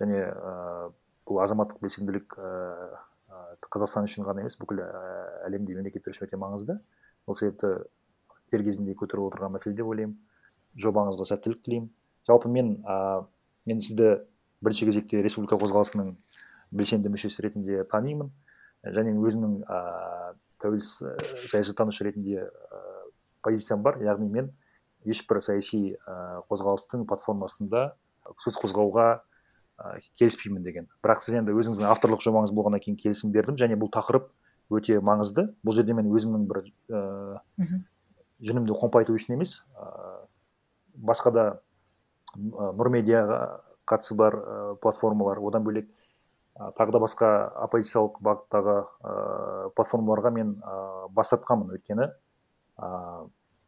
[0.00, 0.90] және а,
[1.28, 3.00] бұл азаматтық белсенділік а,
[3.70, 4.84] қазақстан үшін ғана емес бүкіл
[5.46, 6.78] әлемде мемлекеттер үшін өте маңызды.
[7.26, 7.72] Сол себепті
[8.52, 10.16] дер кезінде көтеріп отырған мәселе деп ойлаймын.
[10.78, 11.90] Жобаңызға сәттілік тілеймін.
[12.26, 13.26] Жалпы мен а,
[13.66, 14.20] мен сізді
[14.62, 16.14] бірінші кезекте республика қозғалысының
[16.70, 18.30] белсенді мүшесі ретінде танимын.
[18.84, 22.80] Және өзімнің ыыы тәуелсіз і саясаттанушы ретінде і
[23.44, 23.98] позициям бар.
[24.04, 24.50] Яғни мен
[25.04, 25.96] ешбір саяси і
[26.50, 27.94] қозғалыстың платформасында
[28.40, 29.08] сөз қозғауға
[29.96, 30.88] і келіспеймін деген.
[31.04, 34.28] Бірақ сіз енді өзіңіздің авторлық жобаңыз болғаннан кейін келісім бердім және бұл тақырып
[34.70, 35.48] өте маңызды.
[35.64, 37.80] Бұл жерде мен өзімнің бір ііі
[38.44, 40.28] жүнімді қомпайту үшін емес ыыы
[41.08, 41.44] басқа да
[42.36, 43.40] нұр медиаға
[43.88, 45.40] қатысы бар і платформалар.
[45.40, 45.88] Одан бөлек
[46.76, 47.28] тағы да басқа
[47.64, 49.12] оппозициялық бағыттағы ә,
[49.76, 52.08] платформаларға мен ә, бас тартқанмын өйткені.
[52.76, 52.88] Ә,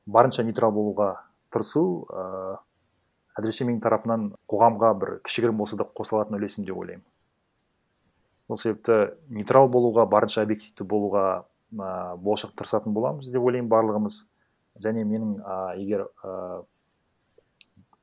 [0.07, 1.15] барынша нейтрал болуға
[1.55, 2.59] тырысу ә,
[3.41, 7.05] әзірше менің тарапымнан қоғамға бір кішігірім болса да қоса алатын үлесім деп ойлаймын.
[8.49, 11.25] Сол себепті нейтрал болуға барынша объективті болуға
[11.73, 14.27] ә, болашақ тырысатын боламыз деп ойлаймын барлығымыз.
[14.85, 16.61] Және менің ә, егер ә,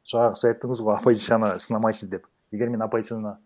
[0.09, 2.25] жаңағы сіз айттыңыз ғой оппозицияны сынамайсыз деп.
[2.51, 3.37] Егер мен оппозицияны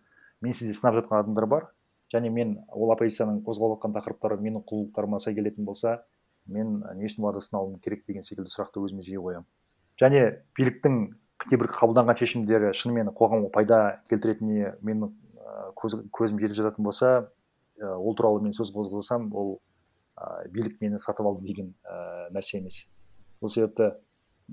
[0.43, 1.71] мен сізде сынап жатқан адамдар бар.
[2.13, 6.03] Және мен ол оппозицияның қозғалып жатқан тақырыптары менің құндылықтарыма сай келетін болса
[6.45, 9.47] мен не үшін оларды сынауым керек деген секілді сұрақты өзіме жиі қоямын.
[9.97, 10.21] Және
[10.59, 10.99] биліктің
[11.47, 13.79] кейбір қабылданған шешімдері шынымен қоғамға пайда
[14.11, 15.15] келтіретініне менің
[15.79, 17.29] көз, көзім жетіп жататын болса
[17.81, 19.57] ол туралы мен сөз қозғасам ол
[20.15, 22.85] ә, билік мені сатып алды деген ә, нәрсе емес.
[23.39, 23.89] Сол себепті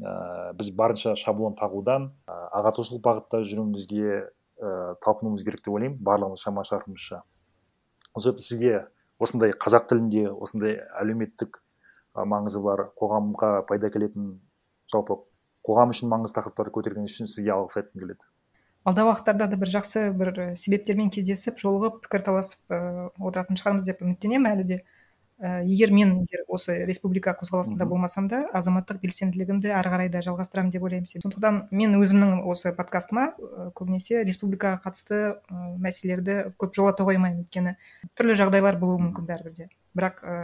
[0.00, 4.30] ә, біз барынша шаблон тағудан ә, ағартушылық бағытта жүруімізге
[4.60, 5.98] ә, талпынуымыз керек деп ойлаймын.
[6.04, 7.22] Барлығымыз шама шарқымызша
[8.18, 8.74] себепті сізге
[9.22, 11.60] осындай қазақ тілінде осындай әлеуметтік
[12.14, 14.32] маңызы бар қоғамға пайда келетін
[14.90, 15.20] жалпы
[15.66, 18.24] қоғам үшін маңызды тақырыптарды көтергеніңіз үшін сізге алғыс айтқым келеді.
[18.88, 24.50] Алдағы уақыттарда да бір жақсы бір себептермен кездесіп жолығып пікірталасып ыыы отыратын шығармыз деп үміттенемін
[24.54, 24.78] әлі де.
[25.40, 30.72] І егер мен егер осы республика қозғалысында болмасам да азаматтық белсенділігімді ары қарай да жалғастырамын
[30.74, 33.30] деп ойлаймын сондықтан мен өзімнің осы подкастыма
[33.74, 37.46] көбінесе республикаға қатысты ы, мәселелерді көп жолата қоймаймын.
[37.46, 37.76] Өйткені
[38.18, 40.36] түрлі жағдайлар болуы мүмкін бәрібір де бірақ ы,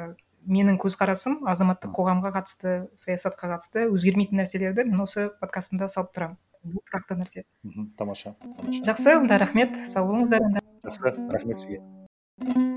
[0.46, 6.38] менің көзқарасым азаматтық қоғамға қатысты саясатқа қатысты өзгермейтін нәрселерді мен осы подкастымда салып тұрамын.
[6.66, 7.44] Бұл тұрақты нәрсе.
[7.66, 8.34] Мхм тамаша.
[8.42, 8.86] Тамаша.
[8.90, 9.76] Жақсы онда рахмет.
[9.90, 10.48] Сау болыңыздар
[10.86, 12.75] жақсы рахмет сізге.